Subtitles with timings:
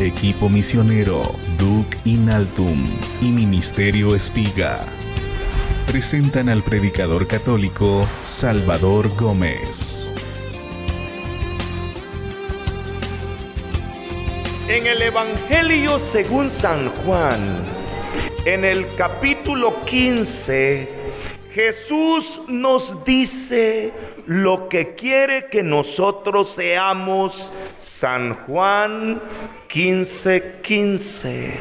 [0.00, 1.22] Equipo misionero
[1.58, 4.80] Duc Inaltum y Ministerio Espiga
[5.86, 10.12] presentan al predicador católico Salvador Gómez.
[14.66, 17.38] En el Evangelio según San Juan,
[18.46, 20.88] en el capítulo 15,
[21.52, 23.92] Jesús nos dice
[24.26, 27.52] lo que quiere que nosotros seamos.
[27.78, 29.20] San Juan
[29.72, 30.60] 15:15.
[30.60, 31.54] 15.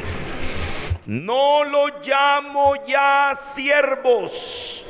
[1.05, 4.85] No lo llamo ya siervos,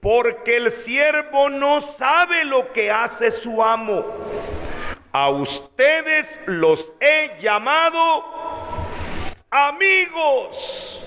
[0.00, 4.02] porque el siervo no sabe lo que hace su amo.
[5.12, 8.24] A ustedes los he llamado
[9.50, 11.04] amigos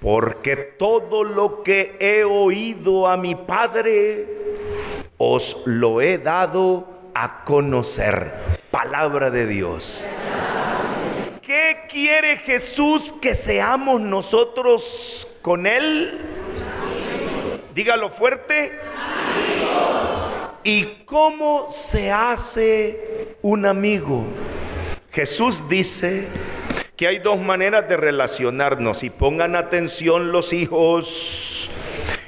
[0.00, 4.26] porque todo lo que he oído a mi Padre,
[5.18, 8.59] os lo he dado a conocer.
[8.70, 10.08] Palabra de Dios.
[11.42, 16.18] ¿Qué quiere Jesús que seamos nosotros con Él?
[17.74, 18.78] Dígalo fuerte.
[20.62, 24.24] ¿Y cómo se hace un amigo?
[25.10, 26.28] Jesús dice,
[27.00, 31.70] que hay dos maneras de relacionarnos y pongan atención los hijos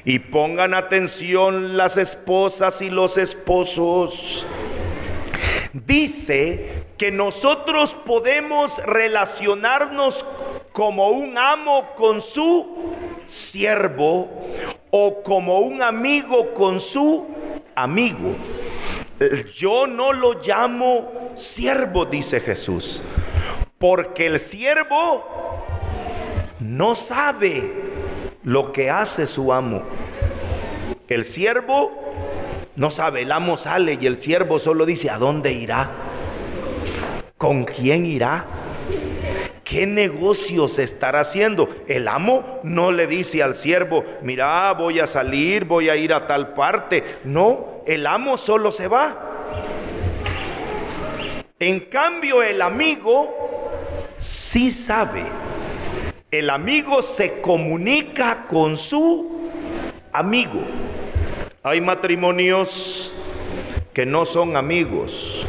[0.07, 4.47] y pongan atención las esposas y los esposos.
[5.73, 10.25] Dice que nosotros podemos relacionarnos
[10.73, 14.29] como un amo con su siervo
[14.91, 17.27] o como un amigo con su
[17.75, 18.35] amigo.
[19.55, 23.03] Yo no lo llamo siervo, dice Jesús
[23.83, 25.25] porque el siervo
[26.61, 27.69] no sabe
[28.45, 29.83] lo que hace su amo.
[31.09, 31.91] El siervo
[32.77, 35.91] no sabe, el amo sale y el siervo solo dice, ¿a dónde irá?
[37.37, 38.47] ¿Con quién irá?
[39.63, 41.69] ¿Qué negocios estará haciendo?
[41.89, 46.27] El amo no le dice al siervo, mira, voy a salir, voy a ir a
[46.27, 47.21] tal parte.
[47.25, 49.31] No, el amo solo se va.
[51.59, 53.35] En cambio, el amigo
[54.17, 55.25] sí sabe.
[56.31, 59.51] El amigo se comunica con su
[60.13, 60.63] amigo.
[61.65, 63.15] Hay matrimonios
[63.95, 65.47] que no son amigos.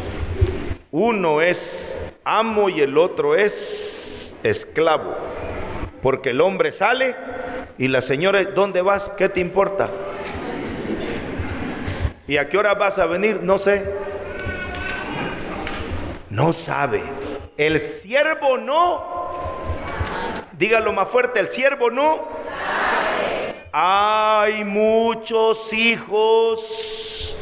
[0.91, 5.15] Uno es amo y el otro es esclavo.
[6.03, 7.15] Porque el hombre sale
[7.79, 9.09] y la señora, ¿dónde vas?
[9.17, 9.89] ¿Qué te importa?
[12.27, 13.39] ¿Y a qué hora vas a venir?
[13.41, 13.83] No sé.
[16.29, 17.01] No sabe.
[17.57, 19.31] El siervo no.
[20.59, 22.27] Dígalo más fuerte, el siervo no.
[23.75, 27.35] Hay muchos hijos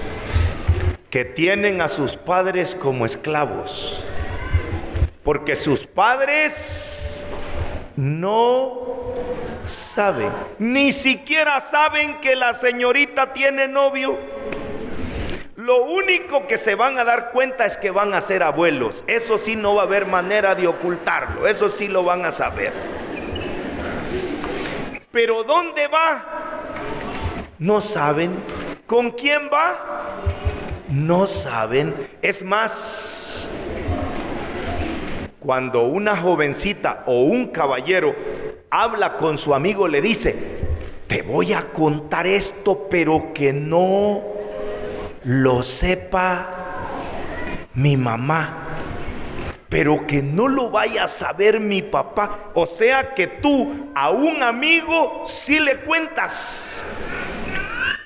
[1.09, 4.01] que tienen a sus padres como esclavos.
[5.23, 7.25] Porque sus padres
[7.97, 8.79] no
[9.65, 14.17] saben, ni siquiera saben que la señorita tiene novio.
[15.57, 19.03] Lo único que se van a dar cuenta es que van a ser abuelos.
[19.07, 21.45] Eso sí no va a haber manera de ocultarlo.
[21.45, 22.71] Eso sí lo van a saber.
[25.11, 26.23] Pero ¿dónde va?
[27.59, 28.31] No saben.
[28.87, 30.21] ¿Con quién va?
[30.89, 31.93] No saben.
[32.21, 33.49] Es más,
[35.39, 38.15] cuando una jovencita o un caballero
[38.69, 40.35] habla con su amigo, le dice,
[41.07, 44.23] te voy a contar esto, pero que no
[45.23, 46.47] lo sepa
[47.73, 48.70] mi mamá,
[49.71, 52.51] pero que no lo vaya a saber mi papá.
[52.55, 56.85] O sea que tú a un amigo sí le cuentas,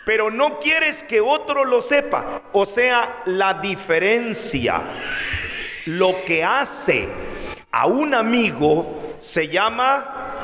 [0.05, 2.43] pero no quieres que otro lo sepa.
[2.53, 4.79] O sea, la diferencia,
[5.87, 7.09] lo que hace
[7.71, 10.35] a un amigo se llama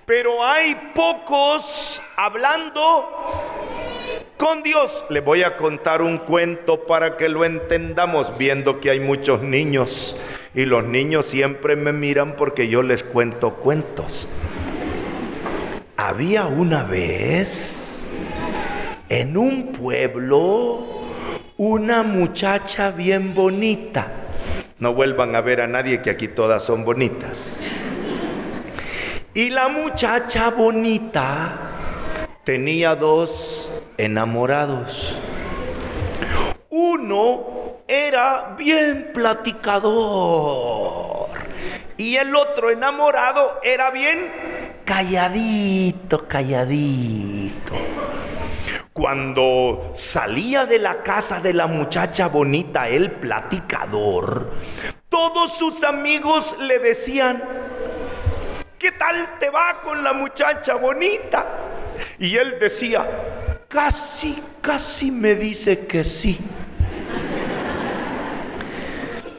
[0.07, 3.74] Pero hay pocos hablando
[4.45, 5.07] con Dios.
[5.09, 10.19] Les voy a contar un cuento para que lo entendamos, viendo que hay muchos niños
[10.55, 14.29] y los niños siempre me miran porque yo les cuento cuentos.
[15.97, 18.05] Había una vez
[19.09, 20.89] en un pueblo
[21.57, 24.09] una muchacha bien bonita.
[24.79, 27.61] No vuelvan a ver a nadie que aquí todas son bonitas.
[29.33, 31.59] Y la muchacha bonita
[32.45, 35.17] tenía dos enamorados.
[36.71, 41.29] Uno era bien platicador
[41.97, 44.33] y el otro enamorado era bien
[44.85, 47.75] calladito, calladito.
[48.93, 54.51] Cuando salía de la casa de la muchacha bonita, el platicador,
[55.09, 57.43] todos sus amigos le decían,
[58.79, 61.47] ¿qué tal te va con la muchacha bonita?
[62.19, 63.09] Y él decía,
[63.75, 66.39] casi, casi me dice que sí.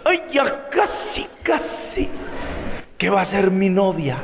[0.04, 2.10] Ay, ya casi, casi,
[2.98, 4.18] que va a ser mi novia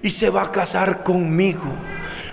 [0.00, 1.66] y se va a casar conmigo.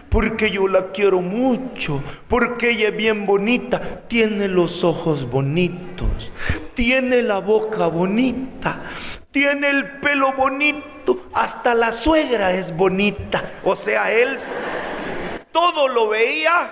[0.07, 6.31] Porque yo la quiero mucho, porque ella es bien bonita, tiene los ojos bonitos,
[6.73, 8.81] tiene la boca bonita,
[9.29, 13.43] tiene el pelo bonito, hasta la suegra es bonita.
[13.65, 14.39] O sea, él
[15.57, 16.71] todo lo veía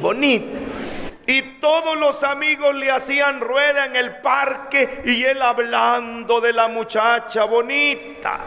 [0.00, 0.58] bonito.
[1.26, 6.68] Y todos los amigos le hacían rueda en el parque y él hablando de la
[6.68, 8.40] muchacha bonita.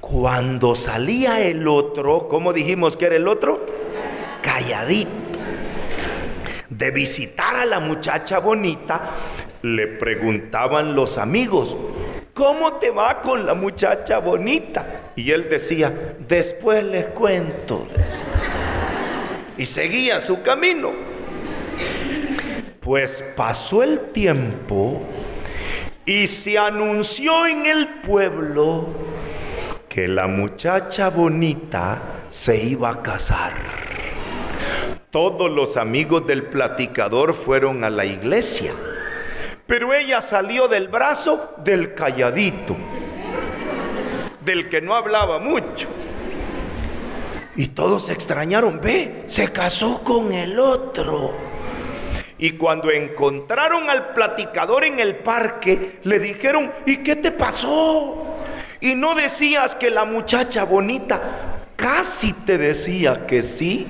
[0.00, 3.66] Cuando salía el otro, ¿cómo dijimos que era el otro?
[4.40, 5.10] Calladito.
[6.70, 9.02] De visitar a la muchacha bonita,
[9.60, 11.76] le preguntaban los amigos,
[12.34, 15.12] ¿cómo te va con la muchacha bonita?
[15.16, 17.86] Y él decía, después les cuento.
[19.56, 20.90] Y seguía su camino.
[22.80, 25.00] Pues pasó el tiempo
[26.04, 28.88] y se anunció en el pueblo
[29.88, 33.52] que la muchacha bonita se iba a casar.
[35.10, 38.72] Todos los amigos del platicador fueron a la iglesia,
[39.66, 42.76] pero ella salió del brazo del calladito,
[44.44, 45.88] del que no hablaba mucho.
[47.56, 51.32] Y todos se extrañaron, ve, se casó con el otro.
[52.36, 58.36] Y cuando encontraron al platicador en el parque, le dijeron, ¿y qué te pasó?
[58.80, 61.22] Y no decías que la muchacha bonita
[61.76, 63.86] casi te decía que sí.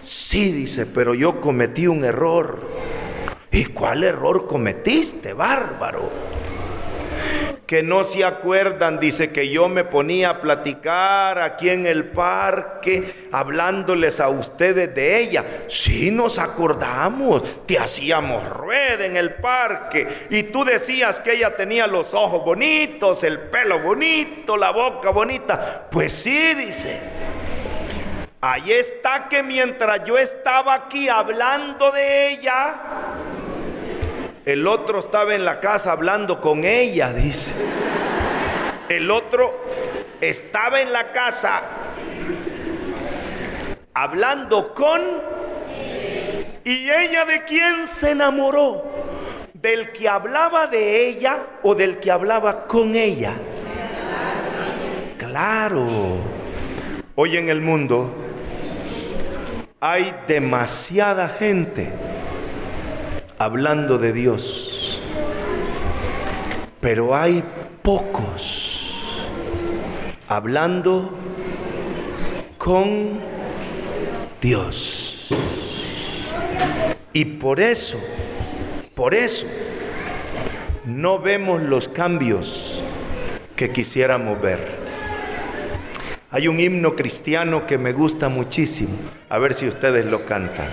[0.00, 2.60] Sí, dice, pero yo cometí un error.
[3.56, 6.10] ¿Y cuál error cometiste, bárbaro?
[7.66, 13.02] que no se acuerdan, dice que yo me ponía a platicar aquí en el parque,
[13.32, 15.44] hablándoles a ustedes de ella.
[15.66, 21.88] Sí nos acordamos, te hacíamos rueda en el parque y tú decías que ella tenía
[21.88, 25.88] los ojos bonitos, el pelo bonito, la boca bonita.
[25.90, 27.00] Pues sí, dice.
[28.48, 32.76] Ahí está que mientras yo estaba aquí hablando de ella,
[34.44, 37.56] el otro estaba en la casa hablando con ella, dice.
[38.88, 39.64] El otro
[40.20, 41.60] estaba en la casa
[43.92, 45.02] hablando con...
[46.62, 48.84] ¿Y ella de quién se enamoró?
[49.54, 53.34] ¿Del que hablaba de ella o del que hablaba con ella?
[55.18, 55.88] Claro.
[57.16, 58.25] Hoy en el mundo
[59.80, 61.92] hay demasiada gente
[63.38, 65.00] hablando de Dios,
[66.80, 67.44] pero hay
[67.82, 69.26] pocos
[70.28, 71.10] hablando
[72.56, 73.20] con
[74.40, 75.28] Dios.
[77.12, 77.98] Y por eso,
[78.94, 79.46] por eso,
[80.84, 82.82] no vemos los cambios
[83.54, 84.85] que quisiéramos ver.
[86.30, 88.96] Hay un himno cristiano que me gusta muchísimo,
[89.28, 90.66] a ver si ustedes lo cantan.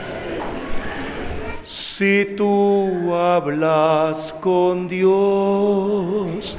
[1.66, 6.58] Si tú hablas con Dios,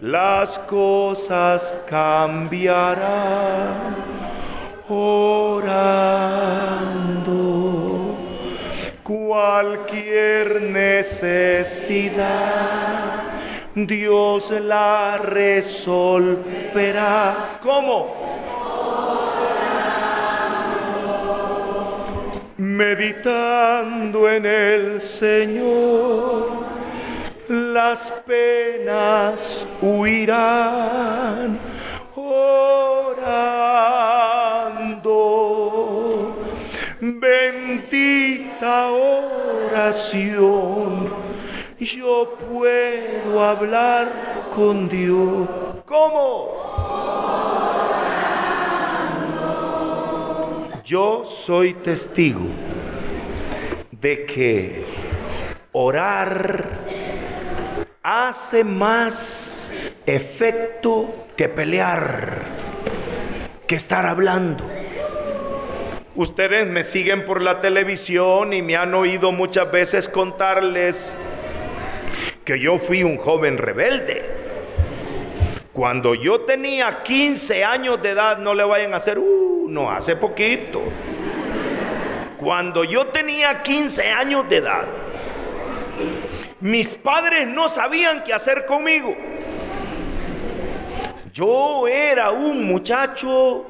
[0.00, 3.00] las cosas cambiarán.
[4.88, 6.10] Orando
[9.10, 12.24] cualquier necesidad,
[13.86, 16.40] Dios la resolverá.
[17.62, 18.30] ¿Cómo?
[22.80, 26.64] meditando en el Señor,
[27.48, 31.58] las penas huirán
[32.14, 33.18] orando.
[37.00, 38.90] Bendita
[39.72, 40.30] oración,
[41.86, 45.48] yo puedo hablar con Dios.
[45.86, 46.60] ¿Cómo?
[50.84, 52.46] Yo soy testigo
[53.90, 54.84] de que
[55.72, 56.80] orar
[58.02, 59.72] hace más
[60.04, 62.42] efecto que pelear,
[63.66, 64.64] que estar hablando.
[66.16, 71.16] Ustedes me siguen por la televisión y me han oído muchas veces contarles
[72.44, 74.22] que yo fui un joven rebelde.
[75.72, 80.16] Cuando yo tenía 15 años de edad, no le vayan a hacer, uh, no hace
[80.16, 80.82] poquito.
[82.36, 84.86] Cuando yo tenía 15 años de edad,
[86.60, 89.16] mis padres no sabían qué hacer conmigo.
[91.32, 93.66] Yo era un muchacho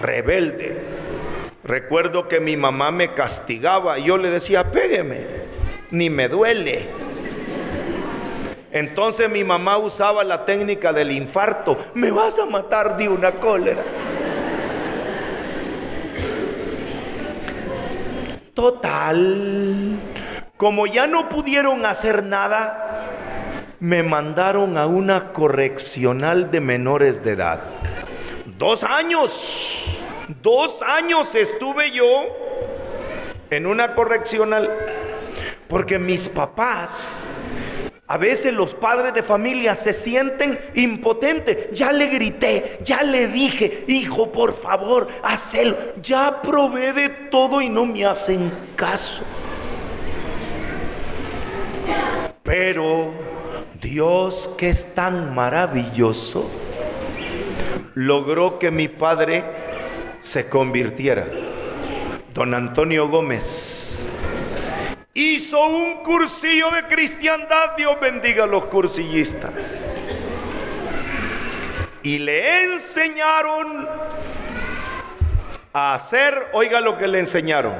[0.00, 0.80] rebelde.
[1.64, 5.41] Recuerdo que mi mamá me castigaba y yo le decía, pégueme,
[5.92, 6.88] ni me duele.
[8.72, 13.82] Entonces mi mamá usaba la técnica del infarto, me vas a matar de una cólera.
[18.54, 19.98] Total,
[20.56, 23.08] como ya no pudieron hacer nada,
[23.80, 27.60] me mandaron a una correccional de menores de edad.
[28.58, 30.00] Dos años,
[30.40, 32.06] dos años estuve yo
[33.50, 34.70] en una correccional,
[35.72, 37.24] porque mis papás
[38.06, 41.70] a veces los padres de familia se sienten impotentes.
[41.72, 45.74] Ya le grité, ya le dije, hijo, por favor, hazlo.
[46.02, 49.22] Ya probé de todo y no me hacen caso.
[52.42, 53.14] Pero
[53.80, 56.50] Dios que es tan maravilloso,
[57.94, 59.42] logró que mi padre
[60.20, 61.26] se convirtiera.
[62.34, 63.91] Don Antonio Gómez
[65.14, 69.76] hizo un cursillo de cristiandad, Dios bendiga a los cursillistas.
[72.02, 73.88] Y le enseñaron
[75.72, 77.74] a hacer, oiga lo que le enseñaron,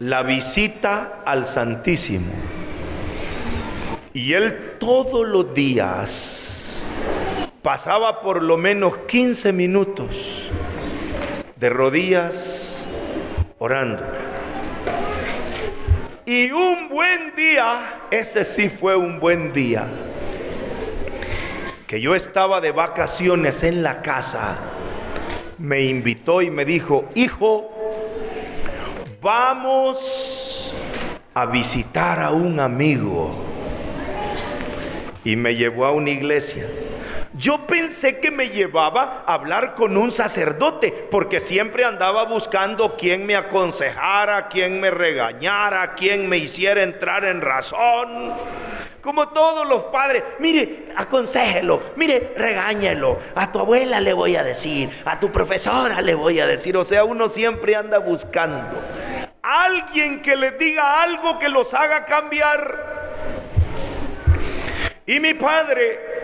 [0.00, 2.32] la visita al Santísimo.
[4.12, 6.84] Y él todos los días
[7.62, 10.50] pasaba por lo menos 15 minutos
[11.56, 12.88] de rodillas
[13.58, 14.29] orando.
[16.30, 19.88] Y un buen día, ese sí fue un buen día,
[21.88, 24.56] que yo estaba de vacaciones en la casa,
[25.58, 27.68] me invitó y me dijo, hijo,
[29.20, 30.72] vamos
[31.34, 33.34] a visitar a un amigo.
[35.24, 36.64] Y me llevó a una iglesia.
[37.40, 43.24] Yo pensé que me llevaba a hablar con un sacerdote, porque siempre andaba buscando quien
[43.24, 48.34] me aconsejara, quien me regañara, quien me hiciera entrar en razón.
[49.00, 53.18] Como todos los padres, mire, aconsejelo, mire, regáñelo.
[53.34, 56.76] A tu abuela le voy a decir, a tu profesora le voy a decir.
[56.76, 58.78] O sea, uno siempre anda buscando
[59.42, 62.90] alguien que le diga algo que los haga cambiar.
[65.06, 66.19] Y mi padre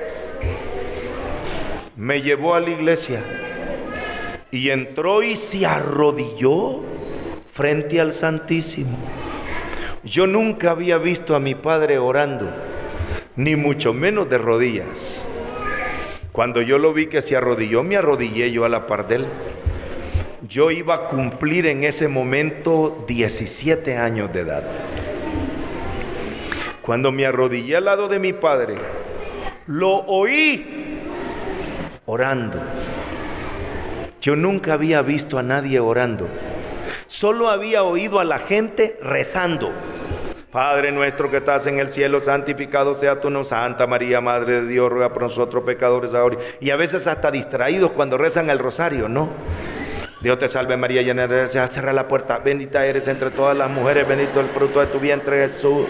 [2.07, 3.21] me llevó a la iglesia
[4.53, 6.85] y entró y se arrodilló
[7.49, 8.97] frente al Santísimo.
[10.05, 12.49] Yo nunca había visto a mi padre orando,
[13.35, 15.27] ni mucho menos de rodillas.
[16.31, 19.27] Cuando yo lo vi que se arrodilló, me arrodillé yo a la par de él.
[20.49, 24.63] Yo iba a cumplir en ese momento 17 años de edad.
[26.83, 28.77] Cuando me arrodillé al lado de mi padre,
[29.67, 30.86] lo oí
[32.07, 32.61] orando.
[34.21, 36.29] Yo nunca había visto a nadie orando.
[37.07, 39.73] Solo había oído a la gente rezando.
[40.51, 43.49] Padre nuestro que estás en el cielo, santificado sea tu nombre.
[43.49, 46.39] Santa María, Madre de Dios, ruega por nosotros pecadores ahora.
[46.61, 49.29] Y a veces hasta distraídos cuando rezan el rosario, ¿no?
[50.21, 53.71] Dios te salve María, llena de gracia, cerra la puerta, bendita eres entre todas las
[53.71, 55.87] mujeres, bendito el fruto de tu vientre Jesús.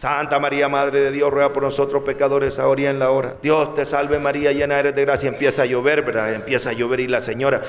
[0.00, 3.36] Santa María, Madre de Dios, ruega por nosotros pecadores ahora y en la hora.
[3.42, 5.28] Dios te salve María, llena eres de gracia.
[5.28, 6.32] Empieza a llover, ¿verdad?
[6.32, 7.60] Empieza a llover y la señora.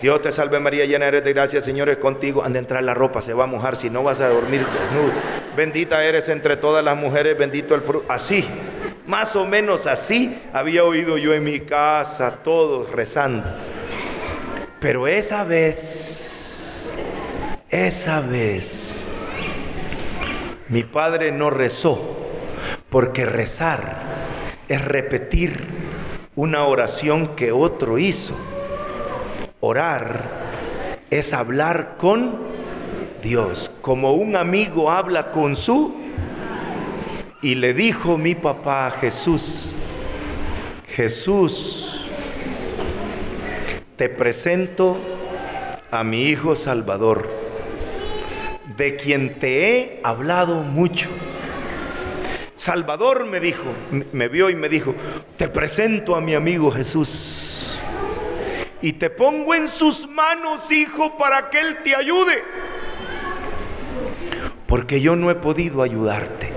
[0.00, 1.60] Dios te salve María, llena eres de gracia.
[1.60, 2.44] Señor es contigo.
[2.44, 3.74] Han de entrar la ropa, se va a mojar.
[3.74, 5.12] Si no vas a dormir desnudo.
[5.56, 8.06] Bendita eres entre todas las mujeres, bendito el fruto.
[8.08, 8.46] Así,
[9.08, 13.48] más o menos así había oído yo en mi casa, todos rezando.
[14.78, 16.94] Pero esa vez,
[17.68, 19.09] esa vez
[20.70, 22.00] mi padre no rezó,
[22.88, 23.98] porque rezar
[24.68, 25.66] es repetir
[26.36, 28.36] una oración que otro hizo.
[29.58, 32.38] Orar es hablar con
[33.20, 35.98] Dios, como un amigo habla con su...
[37.42, 39.74] Y le dijo mi papá a Jesús,
[40.86, 42.06] Jesús,
[43.96, 44.98] te presento
[45.90, 47.39] a mi hijo Salvador
[48.80, 51.10] de quien te he hablado mucho.
[52.56, 53.64] Salvador me dijo,
[54.12, 54.94] me vio y me dijo,
[55.36, 57.78] te presento a mi amigo Jesús.
[58.80, 62.42] Y te pongo en sus manos, hijo, para que Él te ayude.
[64.66, 66.50] Porque yo no he podido ayudarte.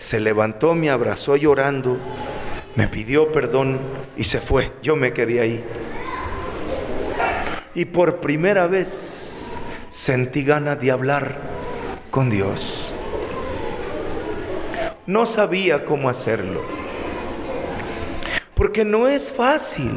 [0.00, 1.98] Se levantó, me abrazó llorando,
[2.74, 3.78] me pidió perdón
[4.16, 4.72] y se fue.
[4.82, 5.64] Yo me quedé ahí.
[7.76, 9.39] Y por primera vez
[9.90, 11.36] sentí ganas de hablar
[12.10, 12.94] con Dios.
[15.06, 16.62] No sabía cómo hacerlo.
[18.54, 19.92] Porque no es fácil.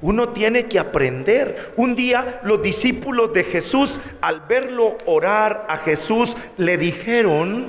[0.00, 1.72] Uno tiene que aprender.
[1.76, 7.66] Un día los discípulos de Jesús, al verlo orar a Jesús, le dijeron,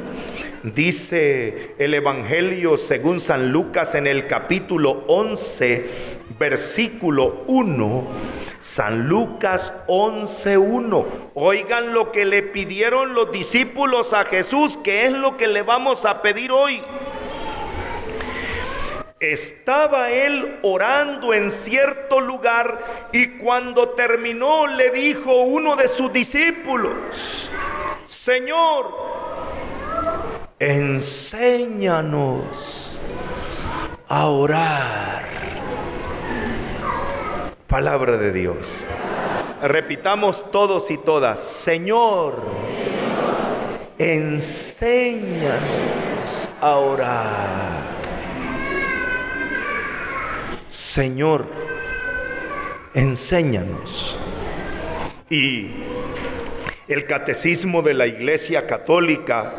[0.64, 5.86] dice el Evangelio según San Lucas en el capítulo 11,
[6.38, 8.08] versículo 1,
[8.60, 11.06] San Lucas 11.1.
[11.34, 16.06] Oigan lo que le pidieron los discípulos a Jesús, que es lo que le vamos
[16.06, 16.82] a pedir hoy.
[19.20, 22.80] Estaba él orando en cierto lugar
[23.12, 27.50] y cuando terminó le dijo uno de sus discípulos,
[28.06, 28.94] Señor,
[30.60, 31.82] enséñanos
[34.08, 35.24] a orar
[37.76, 38.88] palabra de Dios.
[39.62, 42.42] Repitamos todos y todas, Señor,
[43.98, 45.60] enséñanos
[46.62, 47.84] a orar.
[50.70, 51.48] Señor,
[52.94, 54.18] enséñanos.
[55.30, 55.72] Y
[56.88, 59.54] el catecismo de la Iglesia Católica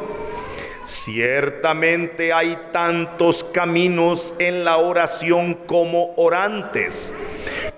[0.84, 7.14] Ciertamente hay tantos caminos en la oración como orantes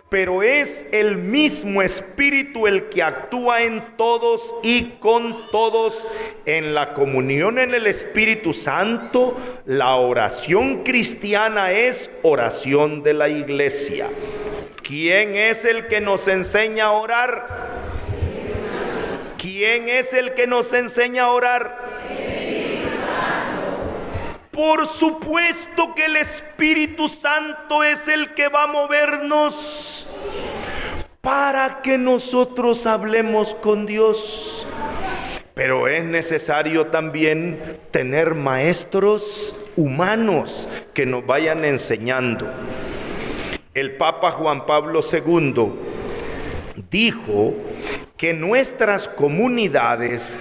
[0.10, 6.08] pero es el mismo Espíritu el que actúa en todos y con todos
[6.46, 9.38] en la comunión en el Espíritu Santo.
[9.66, 14.10] La oración cristiana es oración de la iglesia.
[14.82, 17.70] ¿Quién es el que nos enseña a orar?
[19.38, 22.29] ¿Quién es el que nos enseña a orar?
[24.60, 30.06] Por supuesto que el Espíritu Santo es el que va a movernos
[31.22, 34.68] para que nosotros hablemos con Dios.
[35.54, 42.52] Pero es necesario también tener maestros humanos que nos vayan enseñando.
[43.74, 45.72] El Papa Juan Pablo II
[46.92, 47.54] dijo
[48.18, 50.38] que nuestras comunidades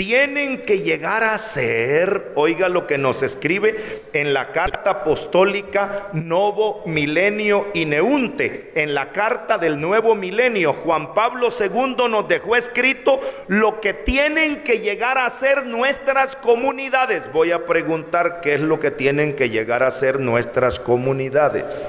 [0.00, 6.82] tienen que llegar a ser, oiga lo que nos escribe en la carta apostólica Novo
[6.86, 13.20] Milenio y Neunte, en la carta del nuevo milenio, Juan Pablo II nos dejó escrito
[13.48, 17.30] lo que tienen que llegar a ser nuestras comunidades.
[17.30, 21.84] Voy a preguntar qué es lo que tienen que llegar a ser nuestras comunidades.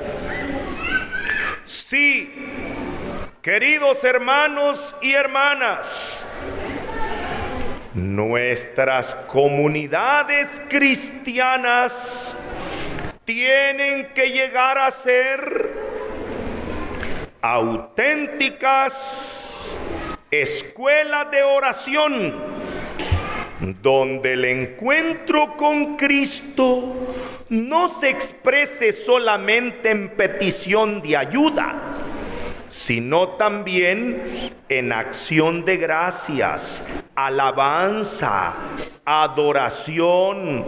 [1.63, 2.29] Sí,
[3.41, 6.27] queridos hermanos y hermanas,
[7.93, 12.37] Nuestras comunidades cristianas
[13.25, 15.73] tienen que llegar a ser
[17.41, 18.97] auténticas
[20.29, 22.61] escuelas de oración
[23.81, 26.95] donde el encuentro con Cristo
[27.49, 31.90] no se exprese solamente en petición de ayuda,
[32.71, 38.55] sino también en acción de gracias, alabanza,
[39.03, 40.63] adoración,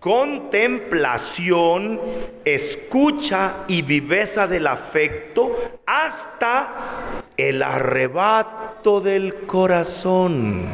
[0.00, 2.00] contemplación,
[2.46, 6.72] escucha y viveza del afecto hasta
[7.36, 10.64] el arrebato del corazón.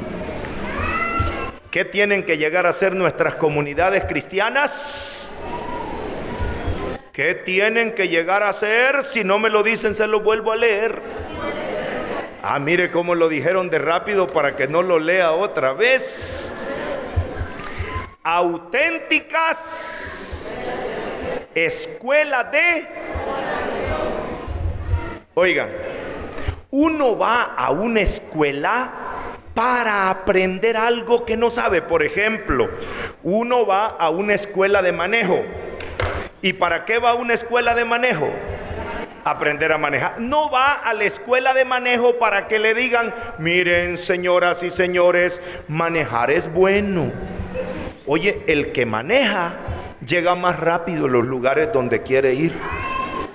[1.73, 5.35] ¿Qué tienen que llegar a ser nuestras comunidades cristianas?
[7.19, 9.03] ¿Qué tienen que llegar a ser?
[9.03, 11.03] Si no me lo dicen, se lo vuelvo a leer.
[12.45, 16.55] Ah, mire cómo lo dijeron de rápido para que no lo lea otra vez.
[18.23, 19.37] Auténticas
[21.57, 22.87] escuela de...
[25.35, 25.71] Oigan,
[26.71, 28.93] uno va a una escuela
[29.55, 31.83] para aprender algo que no sabe.
[31.83, 32.71] Por ejemplo,
[33.25, 35.43] uno va a una escuela de manejo
[36.41, 38.29] ¿Y para qué va a una escuela de manejo?
[39.25, 40.21] Aprender a manejar.
[40.21, 45.43] No va a la escuela de manejo para que le digan, miren señoras y señores,
[45.67, 47.11] manejar es bueno.
[48.07, 49.57] Oye, el que maneja
[50.07, 52.55] llega más rápido a los lugares donde quiere ir.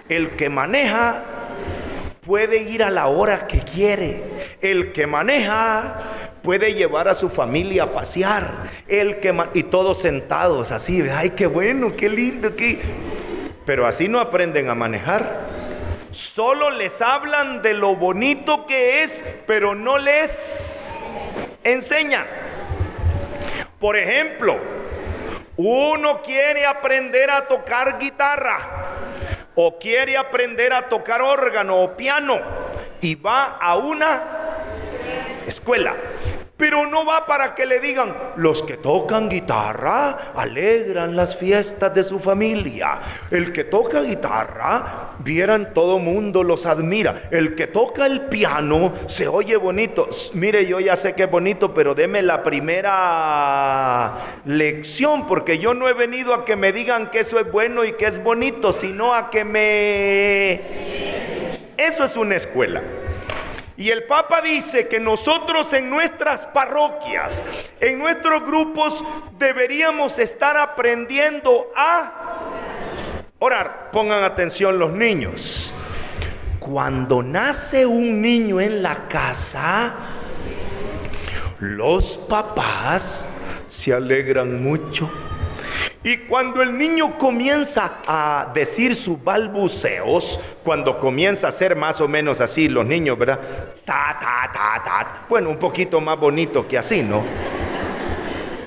[0.08, 1.24] El que maneja
[2.26, 4.24] puede ir a la hora que quiere.
[4.62, 6.00] El que maneja
[6.44, 8.70] puede llevar a su familia a pasear.
[8.88, 12.52] El que y todos sentados así, ay, qué bueno, qué lindo,
[13.66, 15.48] pero así no aprenden a manejar.
[16.12, 21.00] Solo les hablan de lo bonito que es, pero no les
[21.64, 22.26] enseñan.
[23.80, 24.58] Por ejemplo,
[25.58, 28.60] uno quiere aprender a tocar guitarra
[29.56, 32.40] o quiere aprender a tocar órgano o piano
[33.02, 34.24] y va a una
[35.48, 35.96] escuela.
[36.64, 42.06] Pero no va para que le digan, los que tocan guitarra alegran las fiestas de
[42.06, 43.02] su familia.
[43.32, 47.24] El que toca guitarra, vieran todo mundo los admira.
[47.32, 50.08] El que toca el piano se oye bonito.
[50.36, 54.14] Mire, yo ya sé que es bonito, pero deme la primera
[54.46, 57.98] lección, porque yo no he venido a que me digan que eso es bueno y
[57.98, 60.62] que es bonito, sino a que me...
[61.76, 62.82] Eso es una escuela.
[63.76, 67.44] Y el Papa dice que nosotros en nuestras parroquias,
[67.80, 69.04] en nuestros grupos,
[69.40, 72.12] deberíamos estar aprendiendo a
[73.40, 73.90] orar.
[73.92, 75.74] Pongan atención los niños.
[76.60, 79.94] Cuando nace un niño en la casa,
[81.60, 83.30] los papás
[83.68, 85.10] se alegran mucho
[86.04, 92.10] y cuando el niño comienza a decir sus balbuceos, cuando comienza a ser más o
[92.10, 93.40] menos así los niños, ¿verdad?
[93.86, 95.26] Ta, ta, ta, ta.
[95.30, 97.24] Bueno, un poquito más bonito que así, ¿no?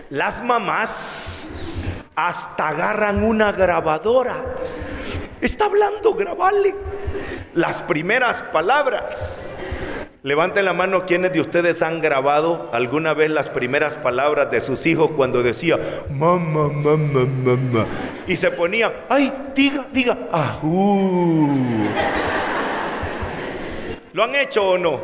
[0.08, 1.50] Las mamás
[2.14, 4.36] hasta agarran una grabadora.
[5.38, 6.74] Está hablando, grabarle
[7.54, 9.54] las primeras palabras.
[10.22, 14.84] Levanten la mano quienes de ustedes han grabado alguna vez las primeras palabras de sus
[14.86, 15.78] hijos cuando decía
[16.10, 17.86] mamá, mamá, mamá.
[18.26, 21.48] Y se ponía, ay, diga, diga, ajú.
[24.12, 25.00] ¿Lo han hecho o no?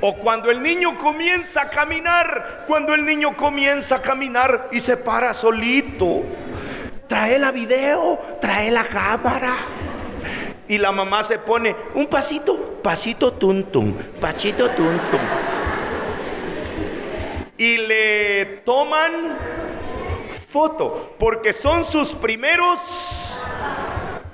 [0.00, 4.96] O cuando el niño comienza a caminar, cuando el niño comienza a caminar y se
[4.96, 6.22] para solito.
[7.08, 9.56] Trae la video, trae la cámara.
[10.68, 15.20] Y la mamá se pone un pasito, pasito tuntum, pasito tuntum.
[17.56, 19.36] Y le toman
[20.30, 23.40] foto, porque son sus primeros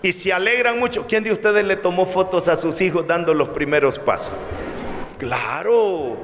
[0.03, 1.07] y se alegran mucho.
[1.07, 4.33] ¿Quién de ustedes le tomó fotos a sus hijos dando los primeros pasos?
[5.19, 6.17] Claro,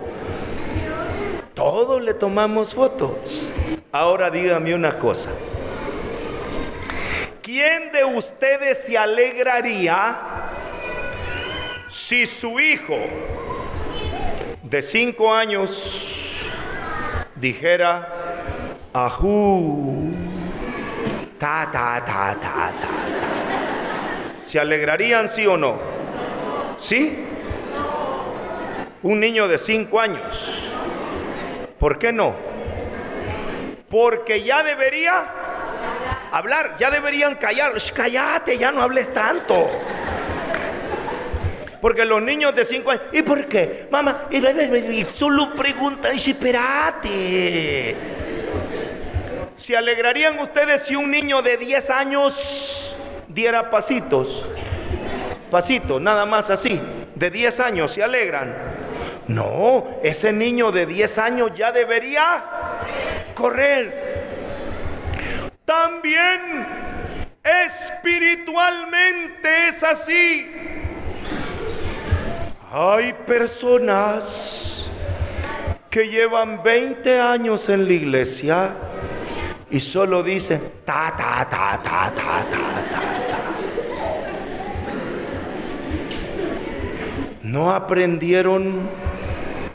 [1.54, 3.52] todos le tomamos fotos.
[3.90, 5.30] Ahora dígame una cosa.
[7.52, 10.16] ¿Quién de ustedes se alegraría
[11.88, 12.96] si su hijo
[14.62, 16.48] de 5 años,
[17.34, 18.08] dijera,
[18.92, 20.12] ajú,
[21.40, 24.44] ta, ta, ta, ta, ta, ta.
[24.44, 25.76] ¿Se alegrarían, sí o no?
[26.78, 27.18] ¿Sí?
[29.02, 30.72] Un niño de cinco años.
[31.80, 32.32] ¿Por qué no?
[33.88, 35.39] Porque ya debería
[36.32, 37.72] hablar, ya deberían callar.
[37.94, 39.68] cállate, ya no hables tanto.
[41.80, 43.88] Porque los niños de 5 años, ¿y por qué?
[43.90, 47.96] Mamá, y solo pregunta, dice, espérate.
[49.56, 52.96] ¿Se alegrarían ustedes si un niño de 10 años
[53.28, 54.46] diera pasitos?
[55.50, 56.80] Pasitos, nada más así.
[57.14, 58.54] De 10 años, ¿se alegran?
[59.26, 62.44] No, ese niño de 10 años ya debería
[63.34, 64.09] correr.
[65.70, 66.66] También
[67.44, 70.50] espiritualmente es así.
[72.72, 74.90] Hay personas
[75.88, 78.72] que llevan 20 años en la iglesia
[79.70, 83.00] y solo dicen ta ta ta ta ta ta ta.
[87.44, 88.90] No aprendieron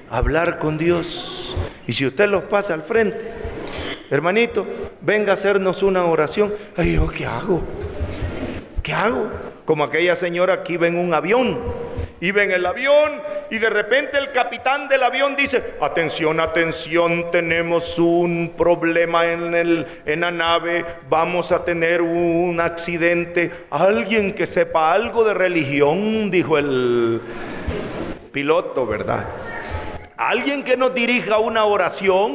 [0.10, 1.55] a hablar con Dios.
[1.88, 3.31] Y si usted los pasa al frente,
[4.10, 6.54] hermanito, venga a hacernos una oración.
[6.76, 7.62] Ay, ¿yo qué hago?
[8.84, 9.30] ¿Qué hago?
[9.63, 11.60] Como aquella señora que iba en un avión
[12.22, 18.00] Iba en el avión y de repente el capitán del avión dice, atención, atención, tenemos
[18.00, 23.52] un problema en, el, en la nave, vamos a tener un accidente.
[23.70, 27.22] Alguien que sepa algo de religión, dijo el
[28.32, 29.26] piloto, ¿verdad?
[30.15, 32.34] Alguien que nos dirija una oración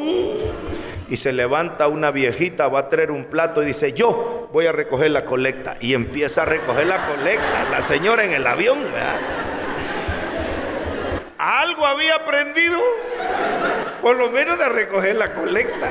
[1.10, 4.72] y se levanta una viejita, va a traer un plato y dice, yo voy a
[4.72, 5.76] recoger la colecta.
[5.80, 9.18] Y empieza a recoger la colecta, la señora en el avión, ¿verdad?
[11.40, 12.78] algo había aprendido,
[14.02, 15.90] por lo menos de recoger la colecta.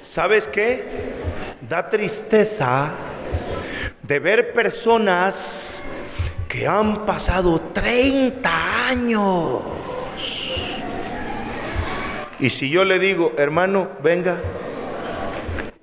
[0.00, 1.12] ¿Sabes qué?
[1.60, 2.90] Da tristeza
[4.02, 5.84] de ver personas
[6.50, 9.62] que han pasado 30 años.
[12.40, 14.40] Y si yo le digo, hermano, venga,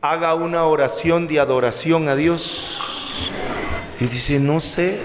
[0.01, 2.81] haga una oración de adoración a Dios
[4.01, 4.99] y dice, no sé,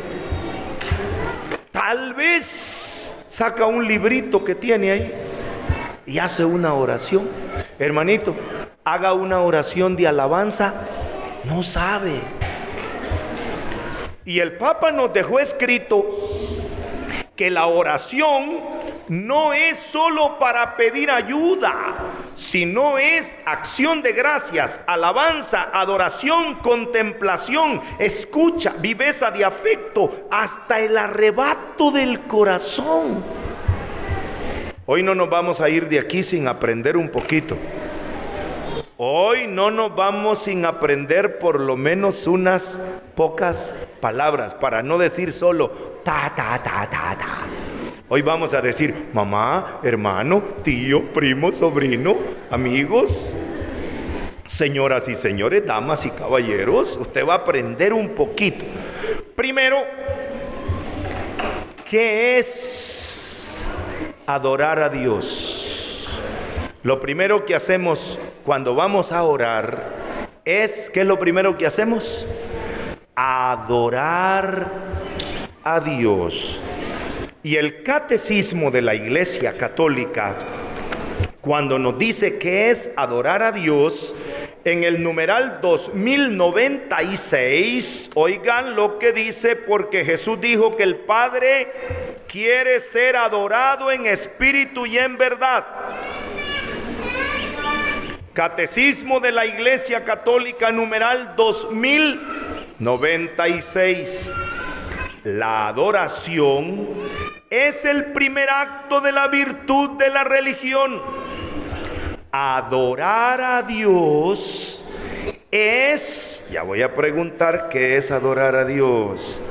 [1.70, 5.14] tal vez saca un librito que tiene ahí
[6.07, 7.29] y hace una oración.
[7.79, 8.35] Hermanito,
[8.83, 10.75] haga una oración de alabanza,
[11.44, 12.41] no sabe.
[14.24, 16.06] Y el Papa nos dejó escrito
[17.35, 18.61] que la oración
[19.08, 21.72] no es solo para pedir ayuda,
[22.37, 31.90] sino es acción de gracias, alabanza, adoración, contemplación, escucha, viveza de afecto, hasta el arrebato
[31.90, 33.24] del corazón.
[34.87, 37.56] Hoy no nos vamos a ir de aquí sin aprender un poquito.
[39.05, 42.79] Hoy no nos vamos sin aprender por lo menos unas
[43.17, 45.71] pocas palabras, para no decir solo
[46.05, 47.38] ta, ta, ta, ta, ta.
[48.09, 52.15] Hoy vamos a decir mamá, hermano, tío, primo, sobrino,
[52.49, 53.35] amigos,
[54.47, 56.97] señoras y señores, damas y caballeros.
[56.97, 58.65] Usted va a aprender un poquito.
[59.35, 59.79] Primero,
[61.91, 63.65] ¿qué es
[64.29, 65.71] adorar a Dios?
[66.85, 69.85] Lo primero que hacemos cuando vamos a orar
[70.45, 72.27] es, ¿qué es lo primero que hacemos?
[73.14, 74.68] Adorar
[75.62, 76.61] a Dios.
[77.45, 80.35] Y el catecismo de la Iglesia Católica,
[81.40, 84.16] cuando nos dice que es adorar a Dios,
[84.64, 91.71] en el numeral 2096, oigan lo que dice, porque Jesús dijo que el Padre
[92.27, 95.64] quiere ser adorado en espíritu y en verdad.
[98.35, 104.33] Catecismo de la Iglesia Católica, numeral 2096.
[105.25, 106.88] La adoración
[107.51, 111.03] es el primer acto de la virtud de la religión.
[112.31, 114.83] Adorar a Dios
[115.51, 119.42] es, ya voy a preguntar qué es adorar a Dios.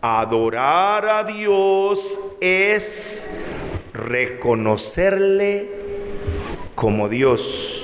[0.00, 3.28] Adorar a Dios es
[3.92, 5.76] reconocerle
[6.74, 7.77] como Dios,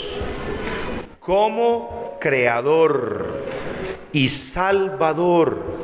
[1.25, 3.41] como creador
[4.13, 5.83] y salvador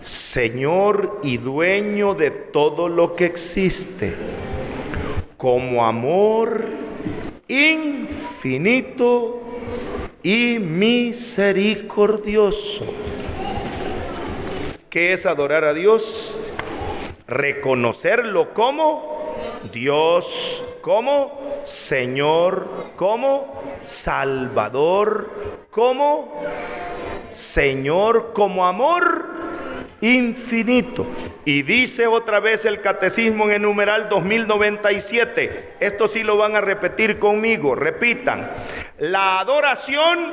[0.00, 4.14] Señor y dueño de todo lo que existe,
[5.36, 6.64] como amor
[7.48, 9.40] infinito
[10.22, 12.84] y misericordioso.
[14.88, 16.38] ¿Qué es adorar a Dios?
[17.28, 19.36] reconocerlo como
[19.72, 26.34] Dios, como Señor, como Salvador, como
[27.28, 29.28] Señor, como amor
[30.00, 31.06] infinito.
[31.44, 36.62] Y dice otra vez el catecismo en el numeral 2097, esto sí lo van a
[36.62, 38.50] repetir conmigo, repitan,
[38.98, 40.32] la adoración,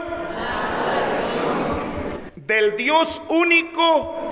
[2.38, 4.32] del Dios único,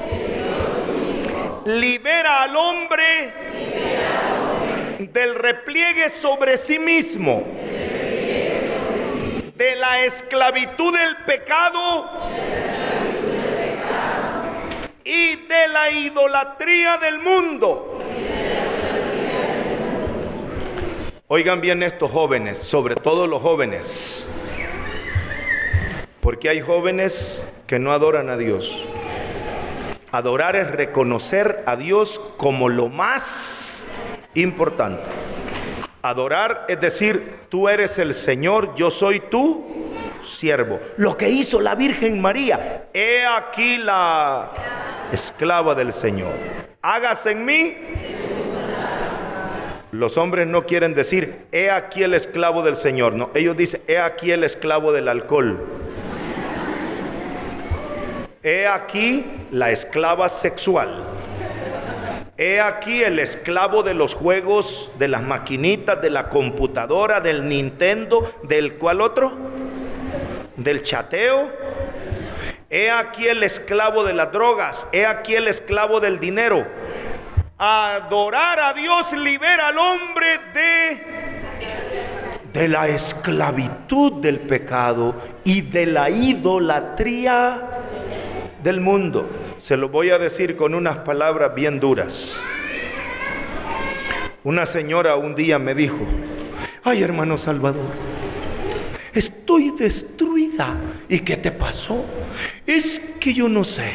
[1.66, 4.03] libera al hombre,
[5.12, 7.44] del repliegue sobre sí mismo,
[9.56, 12.10] de la esclavitud del pecado
[15.04, 18.00] y de la idolatría del mundo.
[21.28, 24.30] Oigan bien estos jóvenes, sobre todo los jóvenes,
[26.22, 28.88] porque hay jóvenes que no adoran a Dios.
[30.12, 33.88] Adorar es reconocer a Dios como lo más
[34.36, 35.04] importante.
[36.02, 39.66] Adorar es decir, tú eres el Señor, yo soy tú
[40.22, 40.80] siervo.
[40.98, 44.52] Lo que hizo la Virgen María, he aquí la
[45.12, 46.34] esclava del Señor.
[46.82, 47.78] Hágase en mí.
[49.92, 53.14] Los hombres no quieren decir, he aquí el esclavo del Señor.
[53.14, 55.64] No, ellos dicen, he aquí el esclavo del alcohol.
[58.42, 61.13] He aquí la esclava sexual.
[62.38, 68.32] He aquí el esclavo de los juegos, de las maquinitas, de la computadora, del Nintendo,
[68.44, 69.38] del cual otro,
[70.58, 71.52] del chateo,
[72.76, 76.66] He aquí el esclavo de las drogas, he aquí el esclavo del dinero.
[77.60, 81.34] Adorar a Dios libera al hombre de
[82.54, 87.62] de la esclavitud del pecado y de la idolatría
[88.64, 89.28] del mundo.
[89.64, 92.44] Se lo voy a decir con unas palabras bien duras.
[94.44, 96.00] Una señora un día me dijo,
[96.84, 97.86] ay hermano Salvador,
[99.14, 100.76] estoy destruida.
[101.08, 102.04] ¿Y qué te pasó?
[102.68, 103.94] Es que yo no sé.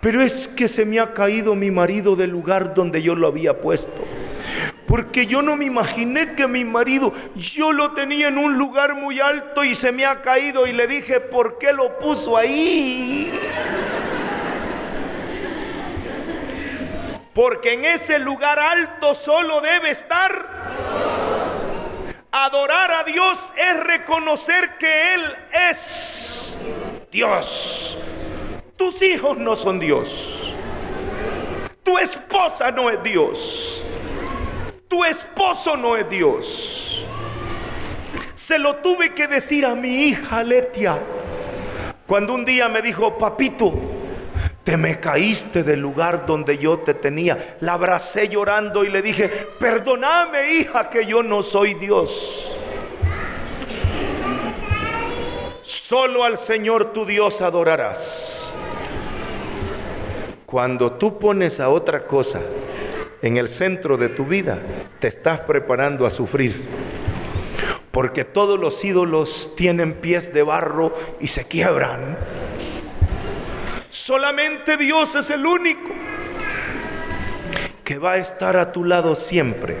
[0.00, 3.60] Pero es que se me ha caído mi marido del lugar donde yo lo había
[3.60, 4.04] puesto.
[4.88, 9.20] Porque yo no me imaginé que mi marido, yo lo tenía en un lugar muy
[9.20, 13.30] alto y se me ha caído y le dije, ¿por qué lo puso ahí?
[17.38, 20.48] Porque en ese lugar alto solo debe estar
[22.32, 25.22] Adorar a Dios es reconocer que Él
[25.70, 26.58] es
[27.12, 27.96] Dios.
[28.76, 30.52] Tus hijos no son Dios.
[31.84, 33.84] Tu esposa no es Dios.
[34.88, 37.06] Tu esposo no es Dios.
[38.34, 40.98] Se lo tuve que decir a mi hija Letia.
[42.04, 43.97] Cuando un día me dijo, papito,
[44.68, 47.56] te me caíste del lugar donde yo te tenía.
[47.60, 52.54] La abracé llorando y le dije, perdóname hija que yo no soy Dios.
[55.62, 58.54] Solo al Señor tu Dios adorarás.
[60.44, 62.42] Cuando tú pones a otra cosa
[63.22, 64.58] en el centro de tu vida,
[64.98, 66.68] te estás preparando a sufrir.
[67.90, 72.18] Porque todos los ídolos tienen pies de barro y se quiebran.
[74.08, 75.90] Solamente Dios es el único
[77.84, 79.76] que va a estar a tu lado siempre.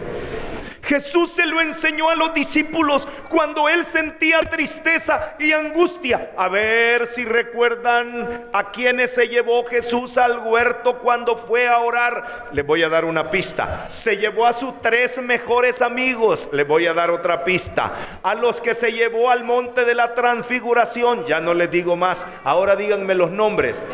[0.82, 6.32] Jesús se lo enseñó a los discípulos cuando él sentía tristeza y angustia.
[6.36, 12.48] A ver si recuerdan a quienes se llevó Jesús al huerto cuando fue a orar.
[12.52, 13.86] Les voy a dar una pista.
[13.88, 16.48] Se llevó a sus tres mejores amigos.
[16.52, 17.92] Les voy a dar otra pista.
[18.22, 21.26] A los que se llevó al monte de la transfiguración.
[21.26, 22.26] Ya no les digo más.
[22.44, 23.84] Ahora díganme los nombres.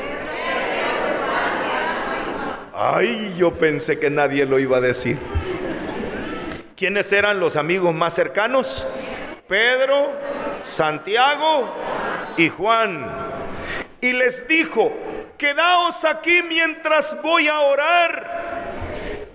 [2.76, 5.16] Ay, yo pensé que nadie lo iba a decir.
[6.76, 8.84] ¿Quiénes eran los amigos más cercanos?
[9.48, 10.10] Pedro,
[10.62, 11.68] Santiago
[12.36, 13.06] y Juan.
[14.00, 14.92] Y les dijo,
[15.36, 18.74] quedaos aquí mientras voy a orar.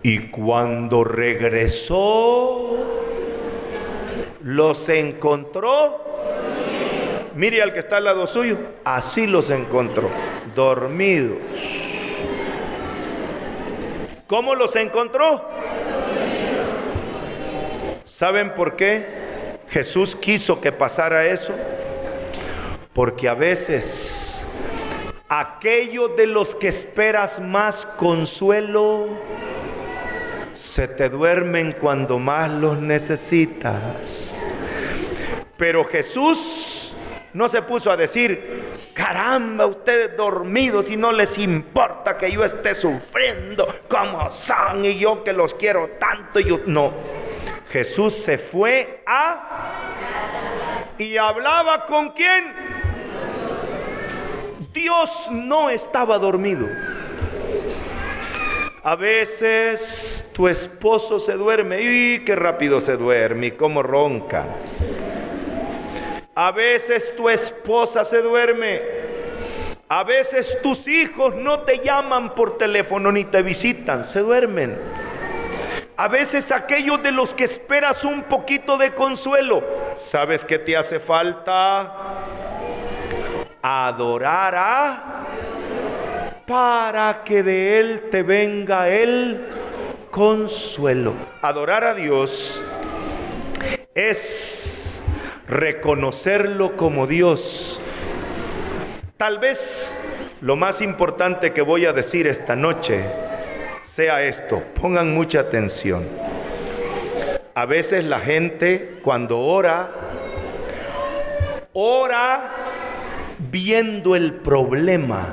[0.01, 2.77] Y cuando regresó,
[4.43, 6.05] los encontró.
[7.35, 10.09] Mire al que está al lado suyo, así los encontró,
[10.55, 11.37] dormidos.
[14.27, 15.47] ¿Cómo los encontró?
[18.03, 19.28] ¿Saben por qué
[19.69, 21.53] Jesús quiso que pasara eso?
[22.93, 24.47] Porque a veces
[25.27, 29.09] aquellos de los que esperas más consuelo
[30.53, 34.35] se te duermen cuando más los necesitas.
[35.55, 36.95] Pero Jesús
[37.33, 42.75] no se puso a decir, Caramba, ustedes dormidos y no les importa que yo esté
[42.75, 46.41] sufriendo como son y yo que los quiero tanto.
[46.41, 46.91] Yo, no,
[47.69, 50.95] Jesús se fue a...
[50.97, 52.53] ¿Y hablaba con quién?
[54.73, 56.67] Dios no estaba dormido.
[58.83, 64.45] A veces tu esposo se duerme y qué rápido se duerme y cómo ronca.
[66.35, 68.81] A veces tu esposa se duerme.
[69.89, 74.77] A veces tus hijos no te llaman por teléfono ni te visitan, se duermen.
[75.99, 79.61] A veces aquellos de los que esperas un poquito de consuelo,
[79.97, 81.93] ¿sabes qué te hace falta?
[83.61, 85.25] Adorar a
[86.47, 89.45] para que de Él te venga el
[90.09, 91.15] consuelo.
[91.41, 92.63] Adorar a Dios
[93.93, 95.03] es
[95.49, 97.81] reconocerlo como Dios.
[99.17, 99.99] Tal vez
[100.39, 103.03] lo más importante que voy a decir esta noche
[103.99, 104.63] sea esto.
[104.79, 106.07] Pongan mucha atención.
[107.53, 109.91] A veces la gente cuando ora,
[111.73, 112.49] ora
[113.51, 115.27] viendo el problema,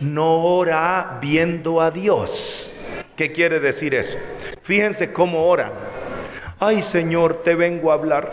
[0.00, 2.74] no ora viendo a Dios.
[3.16, 4.18] ¿Qué quiere decir eso?
[4.60, 5.72] Fíjense cómo ora.
[6.60, 8.30] Ay Señor, te vengo a hablar.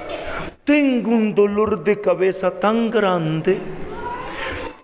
[0.66, 3.58] Tengo un dolor de cabeza tan grande.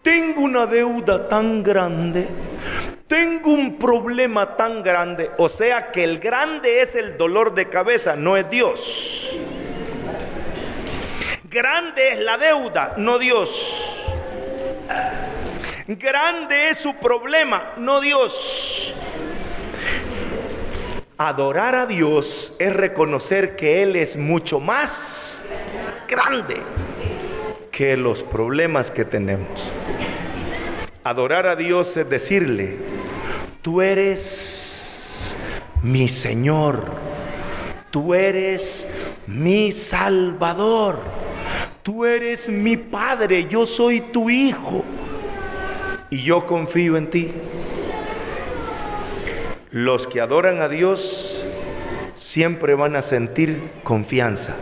[0.02, 2.30] Tengo una deuda tan grande
[3.08, 8.16] tengo un problema tan grande, o sea que el grande es el dolor de cabeza,
[8.16, 9.40] no es Dios.
[11.50, 14.06] Grande es la deuda, no Dios.
[15.88, 18.94] Grande es su problema, no Dios.
[21.18, 25.46] Adorar a Dios es reconocer que Él es mucho más
[26.10, 26.58] grande
[27.72, 29.72] que los problemas que tenemos.
[31.06, 32.95] Adorar a Dios es decirle,
[33.66, 35.36] tú eres
[35.82, 36.86] mi Señor,
[37.90, 38.88] tú eres
[39.26, 41.00] mi Salvador,
[41.82, 44.84] tú eres mi Padre, yo soy tu Hijo.
[46.12, 47.34] Y yo confío en ti.
[49.72, 51.44] Los que adoran a Dios
[52.14, 54.54] siempre van a sentir confianza,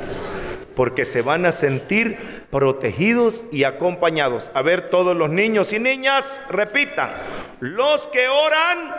[0.78, 4.50] porque se van a sentir protegidos y acompañados.
[4.54, 7.10] A ver, todos los niños y niñas, repitan,
[7.64, 8.94] los que oran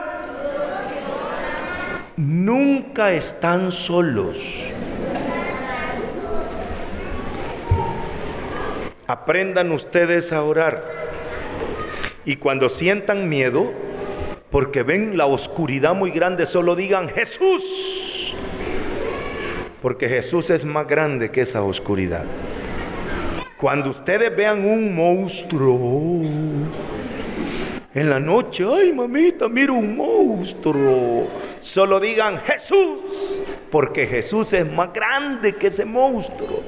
[2.16, 4.72] nunca están solos.
[9.06, 10.82] Aprendan ustedes a orar.
[12.24, 13.70] Y cuando sientan miedo,
[14.50, 18.34] porque ven la oscuridad muy grande, solo digan Jesús.
[19.82, 22.24] Porque Jesús es más grande que esa oscuridad.
[23.58, 26.22] Cuando ustedes vean un monstruo
[27.94, 31.28] en la noche, ay mamita, mira un monstruo.
[31.60, 36.62] Solo digan Jesús, porque Jesús es más grande que ese monstruo.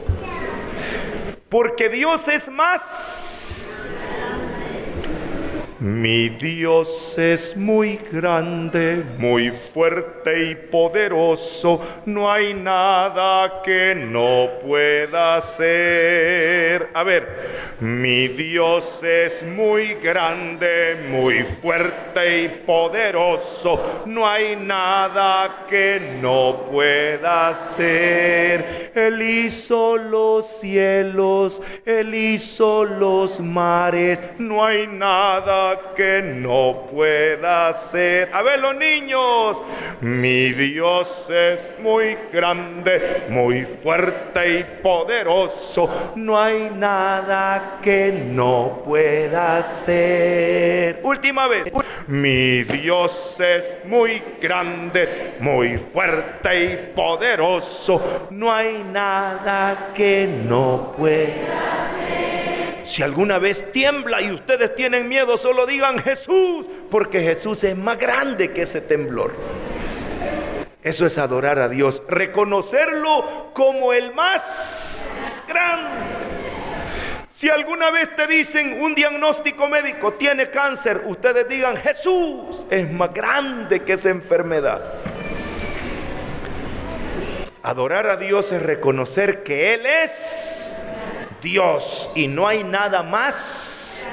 [1.49, 2.83] Porque Dios es más
[5.79, 15.37] mi Dios es muy grande, muy fuerte y poderoso, no hay nada que no pueda
[15.37, 16.89] hacer.
[16.95, 26.19] A ver, mi Dios es muy grande, muy fuerte y poderoso, no hay nada que
[26.23, 28.93] no pueda hacer.
[28.95, 38.31] Él hizo los cielos, Él hizo los mares, no hay nada que no pueda ser.
[38.33, 39.63] A ver los niños,
[40.01, 46.13] mi Dios es muy grande, muy fuerte y poderoso.
[46.17, 51.01] No hay nada que no pueda ser.
[51.03, 51.65] Última vez.
[52.07, 58.29] Mi Dios es muy grande, muy fuerte y poderoso.
[58.31, 61.66] No hay nada que no pueda.
[62.87, 67.99] Si alguna vez tiembla y ustedes tienen miedo, solo digan Jesús, porque Jesús es más
[67.99, 69.33] grande que ese temblor.
[70.85, 75.13] Eso es adorar a Dios, reconocerlo como el más
[75.49, 76.07] grande.
[77.29, 83.13] Si alguna vez te dicen un diagnóstico médico, tiene cáncer, ustedes digan, Jesús es más
[83.13, 84.95] grande que esa enfermedad.
[87.65, 90.87] Adorar a Dios es reconocer que Él es
[91.47, 94.09] Dios y no hay nada más.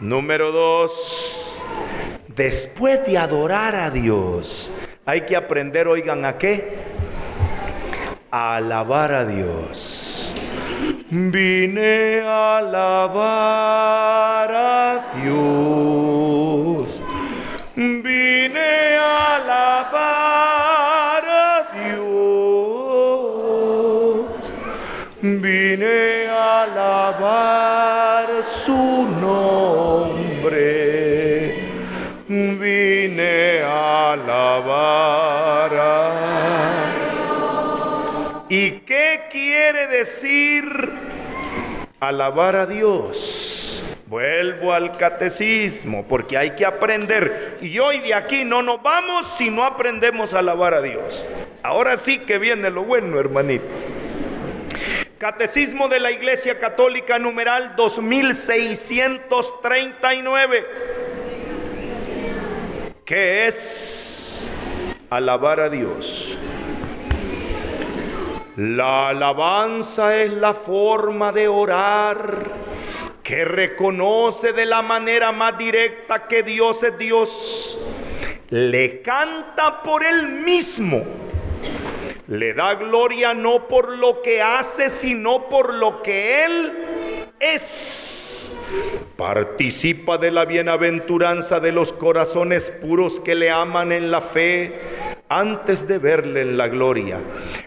[0.00, 1.64] Número dos,
[2.26, 4.72] después de adorar a Dios,
[5.06, 6.78] hay que aprender, oigan, ¿a qué?
[8.32, 10.34] A alabar a Dios.
[11.10, 17.00] vine a alabar a Dios.
[17.76, 20.23] Vine a alabar
[27.08, 30.54] alabar su nombre.
[32.26, 36.14] Vine a alabar a
[38.48, 40.64] ¿Y qué quiere decir
[42.00, 43.82] alabar a Dios?
[44.06, 47.58] Vuelvo al catecismo porque hay que aprender.
[47.60, 51.26] Y hoy de aquí no nos vamos si no aprendemos a alabar a Dios.
[51.62, 53.64] Ahora sí que viene lo bueno, hermanito.
[55.24, 60.66] Catecismo de la Iglesia Católica numeral 2639.
[63.06, 64.46] ¿Qué es
[65.08, 66.36] alabar a Dios?
[68.58, 72.44] La alabanza es la forma de orar
[73.22, 77.78] que reconoce de la manera más directa que Dios es Dios.
[78.50, 81.02] Le canta por él mismo.
[82.28, 86.72] Le da gloria no por lo que hace, sino por lo que él
[87.38, 88.56] es.
[89.16, 94.72] Participa de la bienaventuranza de los corazones puros que le aman en la fe
[95.28, 97.20] antes de verle en la gloria.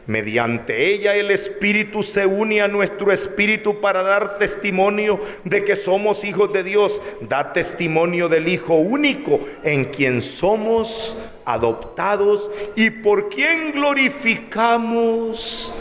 [0.05, 6.24] Mediante ella el Espíritu se une a nuestro Espíritu para dar testimonio de que somos
[6.24, 7.01] hijos de Dios.
[7.22, 15.74] Da testimonio del Hijo único en quien somos adoptados y por quien glorificamos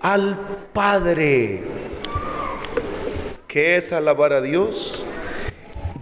[0.00, 0.38] al
[0.72, 1.62] Padre.
[3.46, 5.04] ¿Qué es alabar a Dios?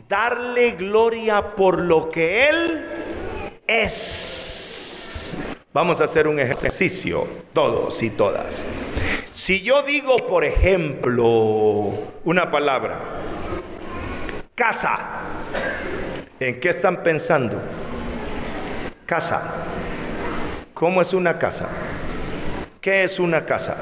[0.09, 2.85] Darle gloria por lo que Él
[3.67, 4.76] es.
[5.77, 8.65] Vamos a hacer un ejercicio, todos y todas.
[9.31, 11.93] Si yo digo, por ejemplo,
[12.25, 12.99] una palabra,
[14.55, 14.99] casa,
[16.41, 17.61] ¿en qué están pensando?
[19.05, 19.67] Casa.
[20.73, 21.69] ¿Cómo es una casa?
[22.81, 23.77] ¿Qué es una casa?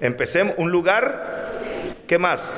[0.00, 2.52] Empecemos, un lugar ¿Qué más?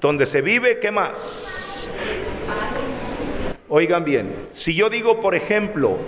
[0.00, 1.90] Donde se vive, ¿qué más?
[3.68, 5.98] Oigan bien, si yo digo, por ejemplo,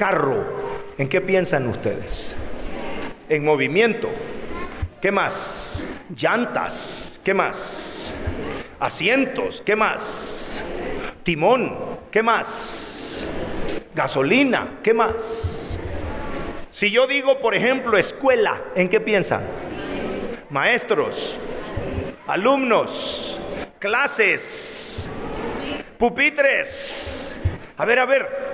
[0.00, 0.46] carro,
[0.96, 2.34] ¿en qué piensan ustedes?
[3.28, 4.08] En movimiento.
[4.98, 5.86] ¿Qué más?
[6.16, 8.16] Llantas, ¿qué más?
[8.78, 10.64] Asientos, ¿qué más?
[11.22, 11.76] Timón,
[12.10, 13.28] ¿qué más?
[13.94, 15.78] Gasolina, ¿qué más?
[16.70, 19.42] Si yo digo, por ejemplo, escuela, ¿en qué piensan?
[20.48, 21.38] maestros,
[22.26, 23.38] alumnos,
[23.78, 25.06] clases,
[25.98, 27.36] pupitres.
[27.76, 28.49] A ver, a ver.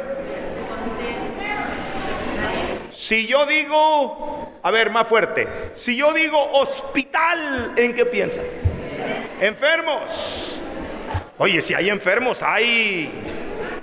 [3.07, 8.41] Si yo digo, a ver, más fuerte, si yo digo hospital, ¿en qué piensa?
[9.41, 10.61] Enfermos.
[11.39, 13.09] Oye, si hay enfermos, hay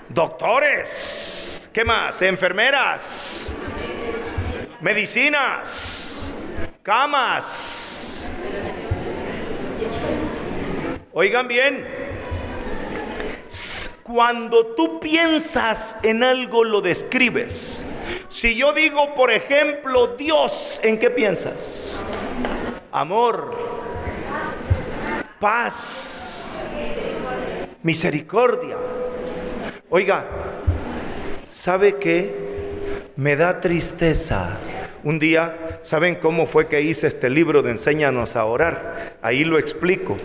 [0.09, 1.69] doctores.
[1.71, 2.21] ¿Qué más?
[2.21, 3.55] Enfermeras.
[4.81, 6.33] Medicinas.
[6.81, 8.27] Camas
[11.13, 11.87] Oigan bien,
[14.03, 17.85] cuando tú piensas en algo lo describes.
[18.43, 22.05] Si yo digo, por ejemplo, Dios, ¿en qué piensas?
[22.91, 23.55] Amor,
[25.39, 26.59] paz,
[27.83, 28.75] misericordia.
[29.89, 30.25] Oiga,
[31.47, 32.35] ¿sabe qué?
[33.15, 34.57] Me da tristeza.
[35.05, 39.19] Un día, ¿saben cómo fue que hice este libro de Enséñanos a orar?
[39.21, 40.17] Ahí lo explico.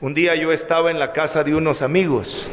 [0.00, 2.50] Un día yo estaba en la casa de unos amigos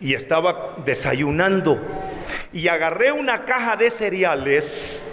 [0.00, 2.03] y estaba desayunando
[2.54, 5.04] y agarré una caja de cereales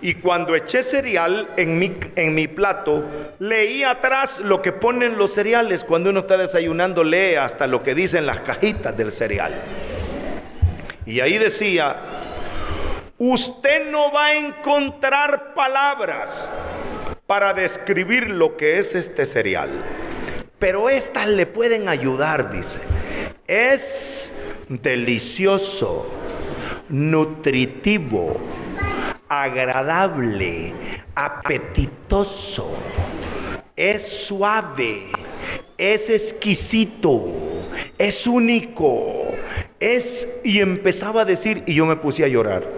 [0.00, 3.04] y cuando eché cereal en mi, en mi plato,
[3.40, 5.82] leí atrás lo que ponen los cereales.
[5.82, 9.60] Cuando uno está desayunando, lee hasta lo que dicen las cajitas del cereal.
[11.04, 11.96] Y ahí decía,
[13.18, 16.52] usted no va a encontrar palabras
[17.26, 19.70] para describir lo que es este cereal.
[20.60, 22.80] Pero estas le pueden ayudar, dice.
[23.48, 24.32] Es
[24.68, 26.06] delicioso,
[26.88, 28.36] nutritivo,
[29.28, 30.72] agradable,
[31.14, 32.70] apetitoso,
[33.76, 35.02] es suave,
[35.76, 37.26] es exquisito,
[37.96, 39.34] es único,
[39.78, 40.28] es...
[40.44, 42.68] Y empezaba a decir, y yo me puse a llorar.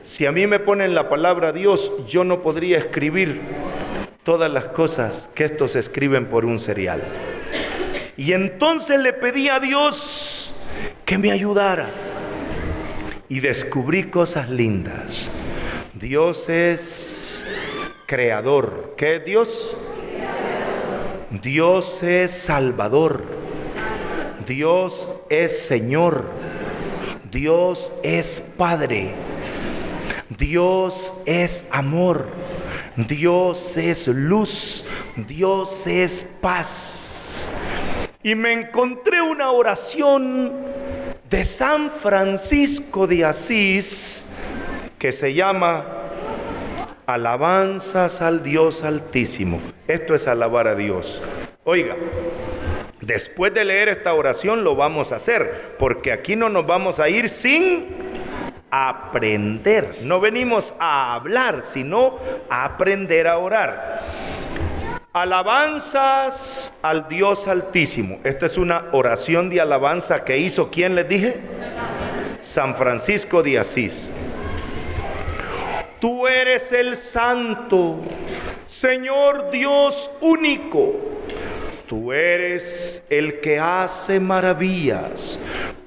[0.00, 3.40] Si a mí me ponen la palabra Dios, yo no podría escribir
[4.22, 7.02] todas las cosas que estos escriben por un serial.
[8.16, 10.54] Y entonces le pedí a Dios
[11.04, 12.07] que me ayudara.
[13.28, 15.30] Y descubrí cosas lindas.
[15.94, 17.46] Dios es
[18.06, 18.94] creador.
[18.96, 19.76] ¿Qué es Dios?
[21.42, 23.24] Dios es salvador.
[24.46, 26.24] Dios es Señor.
[27.30, 29.12] Dios es Padre.
[30.30, 32.28] Dios es amor.
[32.96, 34.86] Dios es luz.
[35.16, 37.50] Dios es paz.
[38.22, 40.52] Y me encontré una oración
[41.28, 44.26] de San Francisco de Asís
[44.98, 45.86] que se llama
[47.06, 49.60] Alabanzas al Dios Altísimo.
[49.86, 51.22] Esto es alabar a Dios.
[51.64, 51.96] Oiga,
[53.00, 57.08] después de leer esta oración lo vamos a hacer, porque aquí no nos vamos a
[57.08, 57.86] ir sin
[58.70, 59.98] aprender.
[60.02, 62.16] No venimos a hablar, sino
[62.48, 64.02] a aprender a orar.
[65.14, 68.20] Alabanzas al Dios Altísimo.
[68.24, 71.36] Esta es una oración de alabanza que hizo, ¿quién les dije?
[72.40, 74.12] San Francisco de Asís.
[75.98, 78.00] Tú eres el santo,
[78.66, 80.94] Señor Dios único.
[81.86, 85.38] Tú eres el que hace maravillas.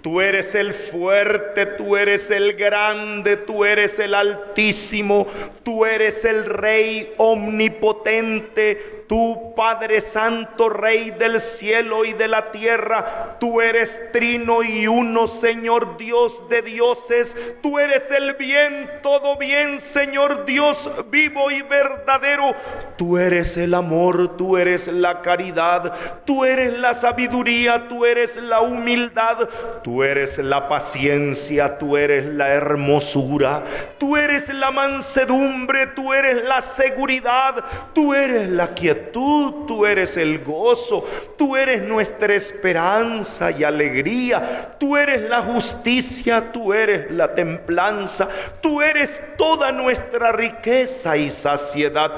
[0.02, 5.28] Tú eres el fuerte, tú eres el grande, tú eres el altísimo,
[5.62, 13.36] tú eres el rey omnipotente, Tú, Padre Santo, Rey del cielo y de la tierra,
[13.42, 17.36] tú eres trino y uno, Señor Dios de dioses.
[17.62, 22.56] Tú eres el bien, todo bien, Señor Dios vivo y verdadero.
[22.98, 25.92] Tú eres el amor, tú eres la caridad,
[26.24, 29.50] tú eres la sabiduría, tú eres la humildad,
[29.84, 33.62] tú eres la paciencia, tú eres la hermosura,
[33.98, 37.62] tú eres la mansedumbre, tú eres la seguridad,
[37.94, 41.06] tú eres la quietud tú, tú eres el gozo,
[41.38, 48.30] tú eres nuestra esperanza y alegría, tú eres la justicia, tú eres la templanza,
[48.62, 52.12] tú eres toda nuestra riqueza y saciedad.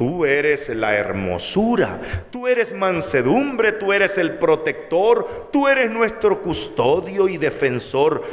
[0.00, 2.00] Tú eres la hermosura,
[2.30, 8.24] tú eres mansedumbre, tú eres el protector, tú eres nuestro custodio y defensor.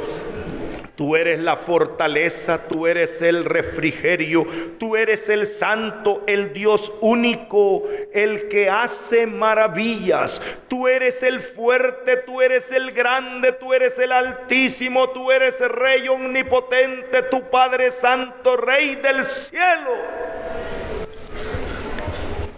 [0.98, 4.44] Tú eres la fortaleza, tú eres el refrigerio,
[4.80, 10.42] tú eres el santo, el Dios único, el que hace maravillas.
[10.66, 15.68] Tú eres el fuerte, tú eres el grande, tú eres el altísimo, tú eres el
[15.68, 19.92] rey omnipotente, tu Padre Santo, Rey del cielo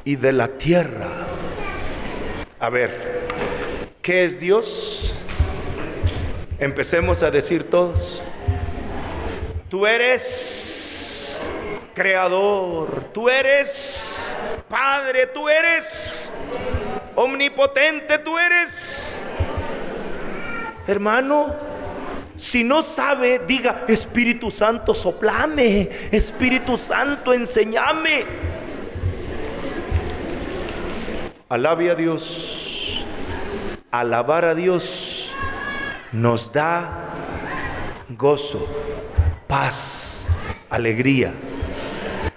[0.03, 1.09] y de la tierra.
[2.59, 3.20] A ver,
[4.01, 5.14] ¿qué es Dios?
[6.59, 8.22] Empecemos a decir todos.
[9.70, 11.48] Tú eres
[11.94, 14.36] creador, tú eres
[14.68, 16.32] Padre, tú eres
[17.14, 19.22] omnipotente, tú eres
[20.88, 21.54] hermano.
[22.34, 28.26] Si no sabe, diga, Espíritu Santo, soplame, Espíritu Santo, enseñame.
[31.48, 33.04] Alabe a Dios.
[33.92, 35.36] Alabar a Dios
[36.10, 37.06] nos da
[38.08, 38.66] gozo
[39.51, 40.28] paz,
[40.70, 41.32] alegría.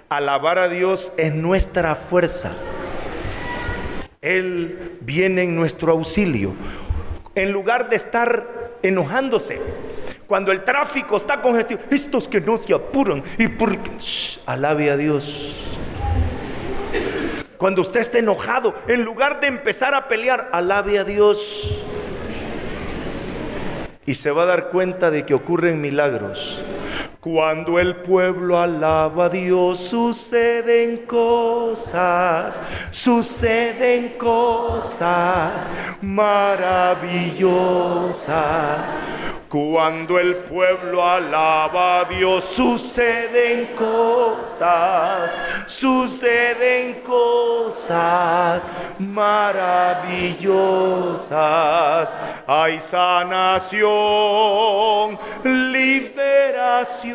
[0.08, 2.52] Alabar a Dios es nuestra fuerza.
[4.20, 6.54] Él viene en nuestro auxilio.
[7.36, 8.46] En lugar de estar
[8.82, 9.60] enojándose,
[10.26, 13.90] cuando el tráfico está congestionado, estos que no se apuran y porque
[14.44, 15.78] alabe a Dios.
[17.58, 21.80] Cuando usted esté enojado, en lugar de empezar a pelear, alabe a Dios.
[24.06, 26.62] Y se va a dar cuenta de que ocurren milagros.
[27.20, 35.66] Cuando el pueblo alaba a Dios, suceden cosas, suceden cosas
[36.02, 37.34] maravillosas.
[39.54, 45.30] Cuando el pueblo alaba a Dios, suceden cosas,
[45.66, 48.64] suceden cosas
[48.98, 50.26] maravillosas.
[52.48, 53.86] Hay sanación,
[55.44, 57.14] liberación.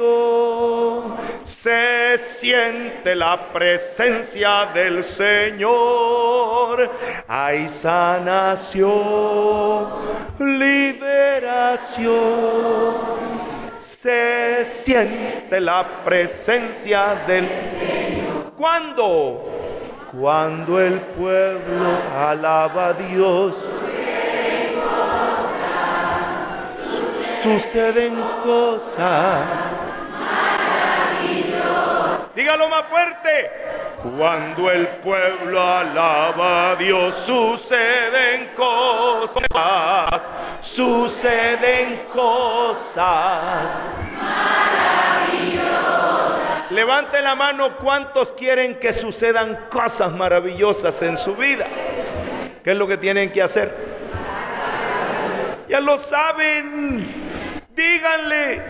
[1.44, 6.90] Se siente la presencia del Señor.
[7.28, 8.88] Hay sanación,
[10.40, 12.29] liberación
[13.80, 18.52] se siente la presencia del Señor.
[18.58, 19.46] ¿Cuándo?
[20.12, 23.72] Cuando el pueblo alaba a Dios.
[27.42, 29.46] Suceden cosas.
[32.36, 33.52] Dígalo más fuerte.
[34.02, 40.28] Cuando el pueblo alaba a Dios, suceden cosas
[40.62, 43.82] suceden cosas
[44.18, 46.72] maravillosas.
[46.72, 51.66] Levante la mano cuántos quieren que sucedan cosas maravillosas en su vida.
[52.64, 53.76] ¿Qué es lo que tienen que hacer?
[55.68, 57.08] Ya lo saben.
[57.76, 58.62] Díganle,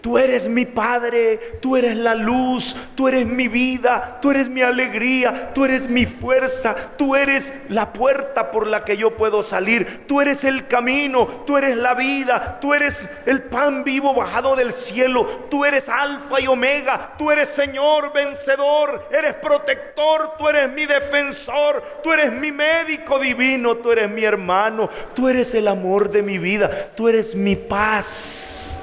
[0.00, 4.62] Tú eres mi Padre, tú eres la luz, tú eres mi vida, tú eres mi
[4.62, 10.06] alegría, tú eres mi fuerza, tú eres la puerta por la que yo puedo salir,
[10.06, 14.72] tú eres el camino, tú eres la vida, tú eres el pan vivo bajado del
[14.72, 20.86] cielo, tú eres alfa y omega, tú eres Señor vencedor, eres protector, tú eres mi
[20.86, 26.22] defensor, tú eres mi médico divino, tú eres mi hermano, tú eres el amor de
[26.22, 28.80] mi vida, tú eres mi paz.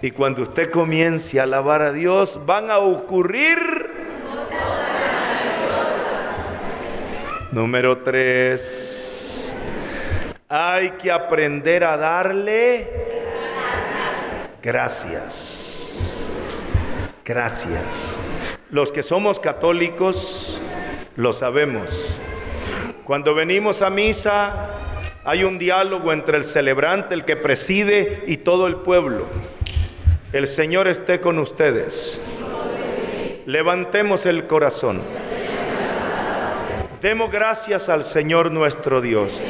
[0.00, 3.58] Y cuando usted comience a alabar a Dios, van a ocurrir.
[7.50, 9.54] Número tres.
[10.48, 12.86] Hay que aprender a darle
[14.62, 16.30] gracias.
[17.24, 18.18] Gracias.
[18.70, 20.60] Los que somos católicos
[21.16, 22.20] lo sabemos.
[23.04, 24.70] Cuando venimos a misa
[25.24, 29.26] hay un diálogo entre el celebrante, el que preside y todo el pueblo.
[30.30, 32.20] El Señor esté con ustedes.
[33.46, 35.00] Levantemos el corazón.
[37.00, 39.42] Demos gracias al Señor nuestro Dios.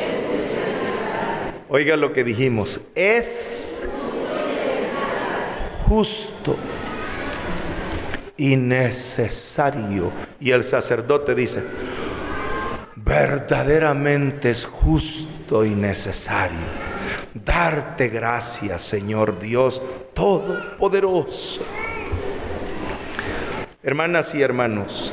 [1.68, 2.80] Oiga lo que dijimos.
[2.94, 3.88] Es
[5.88, 6.56] justo
[8.36, 10.12] y necesario.
[10.38, 11.64] Y el sacerdote dice,
[12.94, 16.87] verdaderamente es justo y necesario
[17.44, 19.82] darte gracias, Señor Dios
[20.14, 21.62] Todopoderoso.
[23.82, 25.12] Hermanas y hermanos,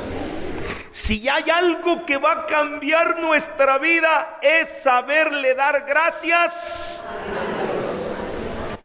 [0.92, 7.04] si hay algo que va a cambiar nuestra vida es saberle dar gracias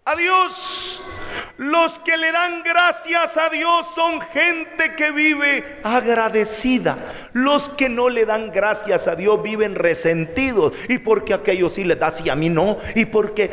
[0.05, 1.03] a Dios.
[1.61, 6.97] Los que le dan gracias a Dios son gente que vive agradecida.
[7.35, 10.73] Los que no le dan gracias a Dios viven resentidos.
[10.89, 12.79] Y porque aquellos sí le da y a mí no.
[12.95, 13.51] Y porque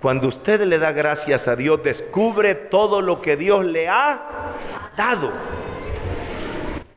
[0.00, 4.54] cuando usted le da gracias a Dios, descubre todo lo que Dios le ha
[4.96, 5.32] dado.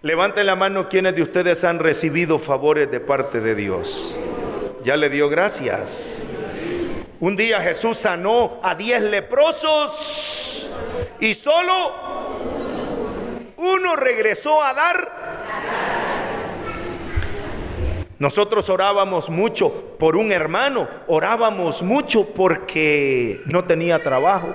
[0.02, 4.18] Levante la mano quienes de ustedes han recibido favores de parte de Dios.
[4.84, 6.28] Ya le dio gracias.
[7.22, 10.72] Un día Jesús sanó a diez leprosos
[11.20, 11.74] y solo
[13.58, 15.20] uno regresó a dar.
[18.20, 24.54] Nosotros orábamos mucho por un hermano, orábamos mucho porque no tenía trabajo.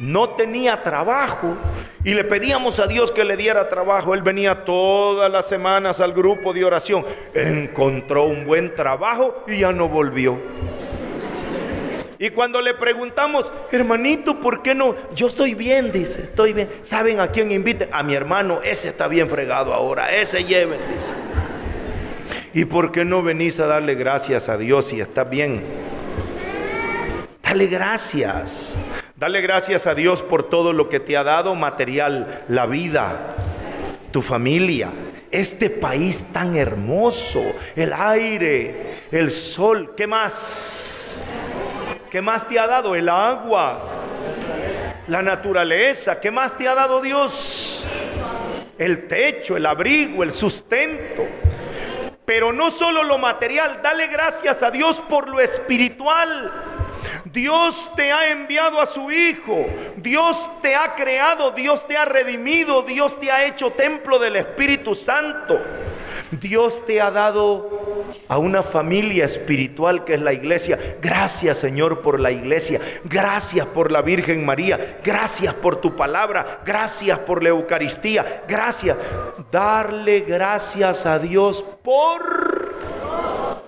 [0.00, 1.56] No tenía trabajo
[2.04, 4.12] y le pedíamos a Dios que le diera trabajo.
[4.12, 7.06] Él venía todas las semanas al grupo de oración.
[7.32, 10.36] Encontró un buen trabajo y ya no volvió.
[12.24, 14.94] Y cuando le preguntamos, hermanito, ¿por qué no?
[15.14, 16.70] Yo estoy bien, dice, estoy bien.
[16.80, 17.90] ¿Saben a quién invite?
[17.92, 21.12] A mi hermano, ese está bien fregado ahora, ese lleven, dice.
[22.54, 25.62] ¿Y por qué no venís a darle gracias a Dios si está bien?
[27.42, 28.78] Dale gracias.
[29.16, 33.36] Dale gracias a Dios por todo lo que te ha dado material, la vida,
[34.12, 34.88] tu familia,
[35.30, 37.42] este país tan hermoso,
[37.76, 41.22] el aire, el sol, ¿qué más?
[42.14, 42.94] ¿Qué más te ha dado?
[42.94, 43.88] El agua,
[45.08, 46.20] la naturaleza.
[46.20, 47.88] ¿Qué más te ha dado Dios?
[48.78, 51.26] El techo, el abrigo, el sustento.
[52.24, 56.52] Pero no solo lo material, dale gracias a Dios por lo espiritual.
[57.24, 62.84] Dios te ha enviado a su Hijo, Dios te ha creado, Dios te ha redimido,
[62.84, 65.60] Dios te ha hecho templo del Espíritu Santo.
[66.40, 70.78] Dios te ha dado a una familia espiritual que es la iglesia.
[71.00, 72.80] Gracias Señor por la iglesia.
[73.04, 74.98] Gracias por la Virgen María.
[75.02, 76.60] Gracias por tu palabra.
[76.64, 78.42] Gracias por la Eucaristía.
[78.48, 78.96] Gracias.
[79.50, 82.74] Darle gracias a Dios por...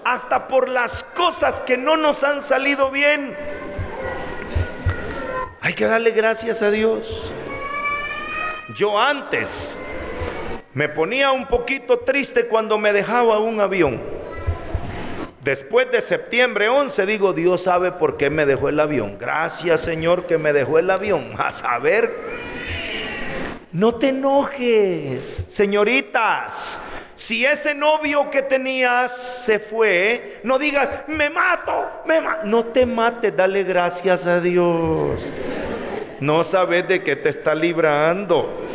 [0.04, 3.36] Hasta por las cosas que no nos han salido bien.
[5.60, 7.34] Hay que darle gracias a Dios.
[8.76, 9.80] Yo antes
[10.76, 13.98] me ponía un poquito triste cuando me dejaba un avión.
[15.40, 19.16] Después de septiembre 11 digo, Dios sabe por qué me dejó el avión.
[19.18, 21.32] Gracias Señor que me dejó el avión.
[21.38, 22.14] A saber,
[23.72, 26.78] no te enojes, señoritas.
[27.14, 32.44] Si ese novio que tenías se fue, no digas, me mato, me mato.
[32.44, 35.24] No te mates, dale gracias a Dios.
[36.20, 38.65] No sabes de qué te está librando.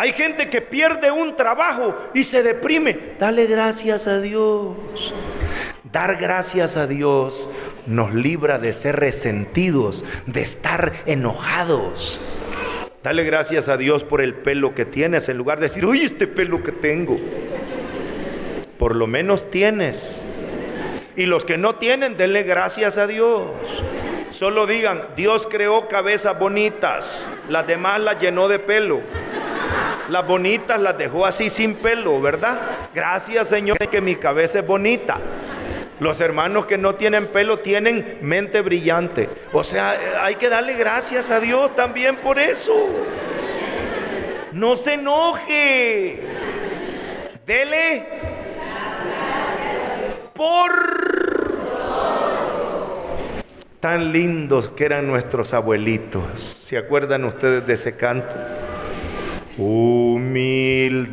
[0.00, 2.98] Hay gente que pierde un trabajo y se deprime.
[3.18, 4.74] Dale gracias a Dios.
[5.92, 7.50] Dar gracias a Dios
[7.84, 12.18] nos libra de ser resentidos, de estar enojados.
[13.02, 16.26] Dale gracias a Dios por el pelo que tienes en lugar de decir, uy, este
[16.26, 17.18] pelo que tengo.
[18.78, 20.24] Por lo menos tienes.
[21.14, 23.50] Y los que no tienen, denle gracias a Dios.
[24.30, 29.02] Solo digan, Dios creó cabezas bonitas, las demás las llenó de pelo.
[30.10, 32.60] Las bonitas las dejó así sin pelo, ¿verdad?
[32.92, 35.18] Gracias Señor que mi cabeza es bonita.
[36.00, 39.28] Los hermanos que no tienen pelo tienen mente brillante.
[39.52, 42.72] O sea, hay que darle gracias a Dios también por eso.
[44.50, 46.20] No se enoje.
[47.46, 48.06] Dele
[50.34, 50.90] por
[53.78, 56.42] tan lindos que eran nuestros abuelitos.
[56.42, 58.34] ¿Se acuerdan ustedes de ese canto?
[59.58, 61.10] Humildes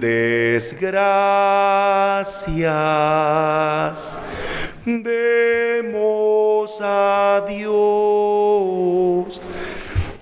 [0.79, 2.67] gracias
[4.85, 9.41] demos a Dios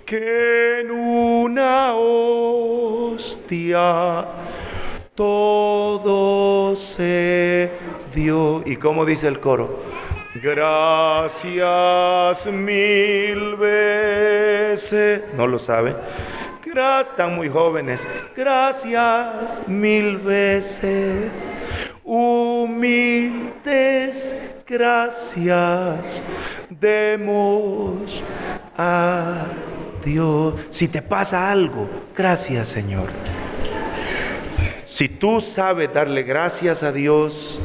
[0.05, 3.65] que en una hostia
[5.13, 7.71] todo se
[8.13, 8.63] dio.
[8.65, 9.83] ¿Y cómo dice el coro?
[10.41, 15.21] Gracias mil veces.
[15.35, 15.95] ¿No lo saben?
[16.77, 18.05] Están muy jóvenes.
[18.35, 21.31] Gracias mil veces.
[22.03, 23.55] Humildes
[24.67, 26.21] gracias
[26.69, 28.21] demos
[28.77, 29.45] a
[30.03, 30.55] Dios.
[30.69, 33.07] Si te pasa algo, gracias Señor.
[34.83, 37.61] Si tú sabes darle gracias a Dios,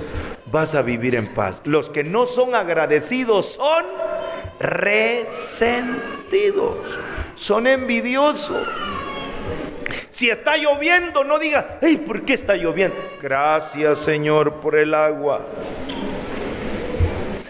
[0.52, 1.62] vas a vivir en paz.
[1.64, 3.84] Los que no son agradecidos son
[4.61, 5.56] resentidos,
[7.34, 8.68] son envidiosos.
[10.20, 12.94] Si está lloviendo, no diga, ay, ¿por qué está lloviendo?
[13.22, 15.46] Gracias Señor por el agua.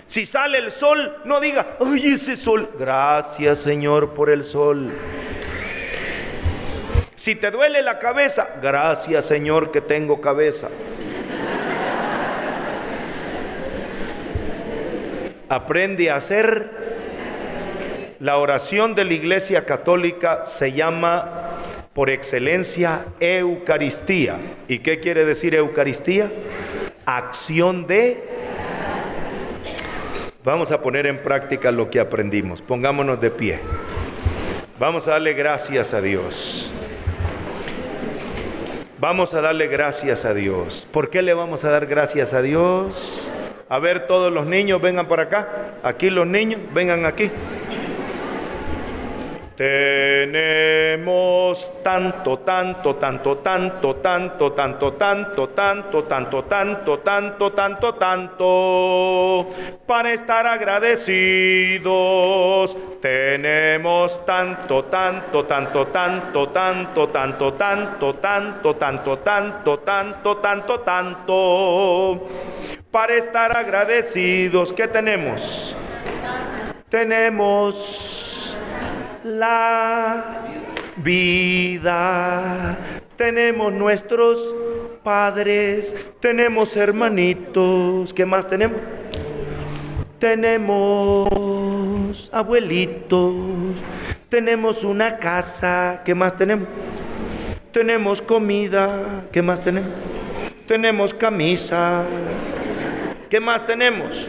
[0.06, 2.70] Si sale el sol, no diga, ay, ese sol.
[2.78, 4.92] Gracias Señor por el sol.
[7.16, 10.68] Si te duele la cabeza, gracias Señor que tengo cabeza.
[15.48, 16.70] aprende a hacer.
[18.20, 21.50] La oración de la Iglesia Católica se llama
[21.92, 24.38] por excelencia Eucaristía.
[24.68, 26.30] ¿Y qué quiere decir Eucaristía?
[27.04, 28.22] Acción de...
[30.42, 32.62] Vamos a poner en práctica lo que aprendimos.
[32.62, 33.58] Pongámonos de pie.
[34.78, 36.72] Vamos a darle gracias a Dios.
[38.98, 40.86] Vamos a darle gracias a Dios.
[40.90, 43.30] ¿Por qué le vamos a dar gracias a Dios?
[43.68, 45.74] A ver, todos los niños vengan por acá.
[45.82, 47.30] Aquí los niños, vengan aquí.
[49.60, 51.52] Tenemos
[51.84, 59.50] tanto, tanto, tanto, tanto, tanto, tanto, tanto, tanto, tanto, tanto, tanto, tanto, tanto,
[59.86, 61.84] para estar agradecidos.
[63.02, 72.26] Tenemos tanto, tanto, tanto, tanto, tanto, tanto, tanto, tanto, tanto, tanto, tanto, tanto, tanto,
[72.90, 74.72] para estar agradecidos.
[74.72, 75.76] ¿Qué tenemos?
[76.88, 78.56] Tenemos
[79.24, 80.42] la
[80.96, 82.78] vida.
[83.16, 84.54] Tenemos nuestros
[85.02, 88.78] padres, tenemos hermanitos, ¿qué más tenemos?
[90.18, 91.28] Tenemos
[92.32, 93.34] abuelitos,
[94.28, 96.68] tenemos una casa, ¿qué más tenemos?
[97.72, 99.90] Tenemos comida, ¿qué más tenemos?
[100.66, 102.04] Tenemos camisa,
[103.28, 104.28] ¿qué más tenemos?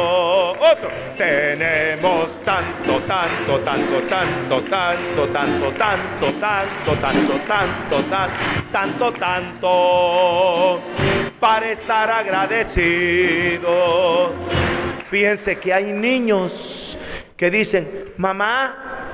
[0.52, 0.90] Otro.
[1.18, 8.30] Tenemos tanto, tanto, tanto, tanto, tanto, tanto, tanto, tanto, tanto, tanto, tanto,
[8.70, 10.80] tanto, tanto.
[11.40, 13.70] Para estar agradecido.
[15.10, 16.96] Fíjense que hay niños
[17.40, 19.06] que dicen, mamá,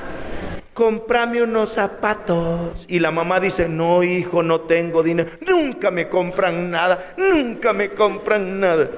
[0.75, 2.85] comprame unos zapatos.
[2.89, 5.31] Y la mamá dice, no, hijo, no tengo dinero.
[5.47, 8.91] Nunca me compran nada, nunca me compran nada.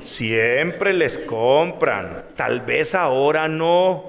[0.00, 4.04] Siempre les compran, tal vez ahora no.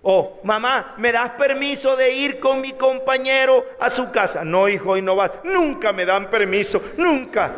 [0.00, 4.42] Oh, mamá, ¿me das permiso de ir con mi compañero a su casa?
[4.42, 5.32] No, hijo, y no vas.
[5.44, 7.56] Nunca me dan permiso, nunca.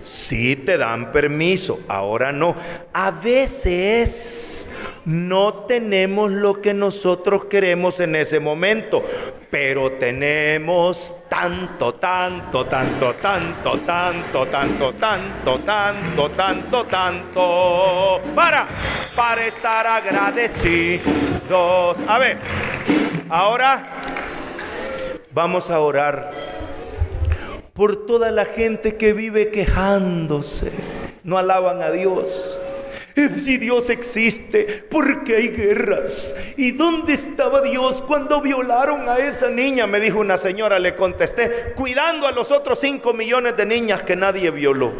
[0.00, 2.54] Sí te dan permiso, ahora no.
[2.92, 4.68] A veces
[5.04, 9.02] no tenemos lo que nosotros queremos en ese momento,
[9.50, 18.66] pero tenemos tanto, tanto, tanto, tanto, tanto, tanto, tanto, tanto, tanto, tanto, para,
[19.16, 21.02] para estar agradecidos.
[22.06, 22.36] A ver,
[23.30, 23.88] ahora
[25.32, 26.32] vamos a orar
[27.78, 30.72] por toda la gente que vive quejándose.
[31.22, 32.58] No alaban a Dios.
[33.14, 36.34] Eh, si Dios existe, ¿por qué hay guerras?
[36.56, 39.86] ¿Y dónde estaba Dios cuando violaron a esa niña?
[39.86, 44.16] Me dijo una señora, le contesté, cuidando a los otros 5 millones de niñas que
[44.16, 44.90] nadie violó.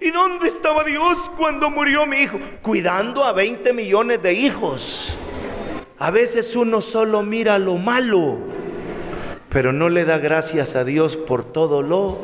[0.00, 2.40] ¿Y dónde estaba Dios cuando murió mi hijo?
[2.60, 5.16] Cuidando a 20 millones de hijos.
[6.00, 8.59] A veces uno solo mira lo malo
[9.50, 12.18] pero no le da gracias a Dios por todo lo.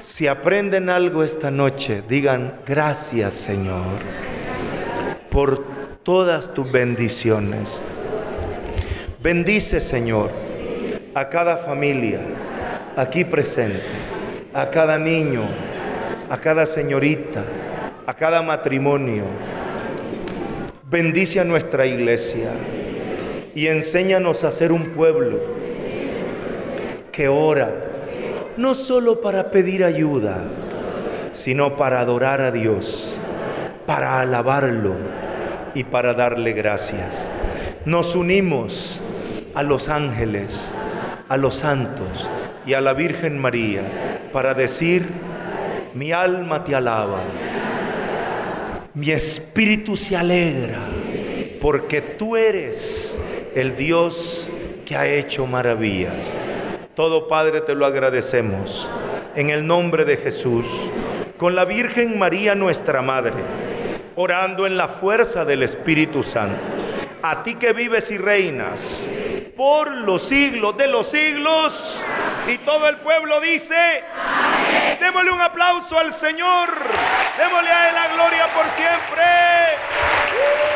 [0.00, 3.84] Si aprenden algo esta noche, digan gracias Señor
[5.30, 5.64] por
[6.02, 7.82] todas tus bendiciones.
[9.22, 10.30] Bendice Señor
[11.14, 12.20] a cada familia
[12.96, 13.82] aquí presente,
[14.52, 15.42] a cada niño,
[16.30, 17.44] a cada señorita,
[18.06, 19.24] a cada matrimonio.
[20.88, 22.50] Bendice a nuestra iglesia
[23.54, 25.38] y enséñanos a ser un pueblo
[27.12, 27.72] que ora,
[28.56, 30.42] no solo para pedir ayuda,
[31.32, 33.18] sino para adorar a Dios,
[33.86, 34.94] para alabarlo
[35.74, 37.30] y para darle gracias.
[37.84, 39.00] Nos unimos
[39.54, 40.70] a los ángeles,
[41.28, 42.28] a los santos
[42.66, 43.82] y a la Virgen María
[44.32, 45.06] para decir,
[45.94, 47.20] mi alma te alaba,
[48.94, 50.80] mi espíritu se alegra,
[51.60, 53.16] porque tú eres
[53.54, 54.50] el Dios
[54.84, 56.36] que ha hecho maravillas.
[56.94, 58.90] Todo Padre te lo agradecemos.
[59.36, 60.90] En el nombre de Jesús,
[61.38, 63.32] con la Virgen María nuestra Madre,
[64.16, 66.60] orando en la fuerza del Espíritu Santo.
[67.22, 69.10] A ti que vives y reinas
[69.56, 72.04] por los siglos de los siglos.
[72.46, 74.04] Y todo el pueblo dice,
[75.00, 76.68] démosle un aplauso al Señor,
[77.38, 80.73] démosle a Él la gloria por siempre.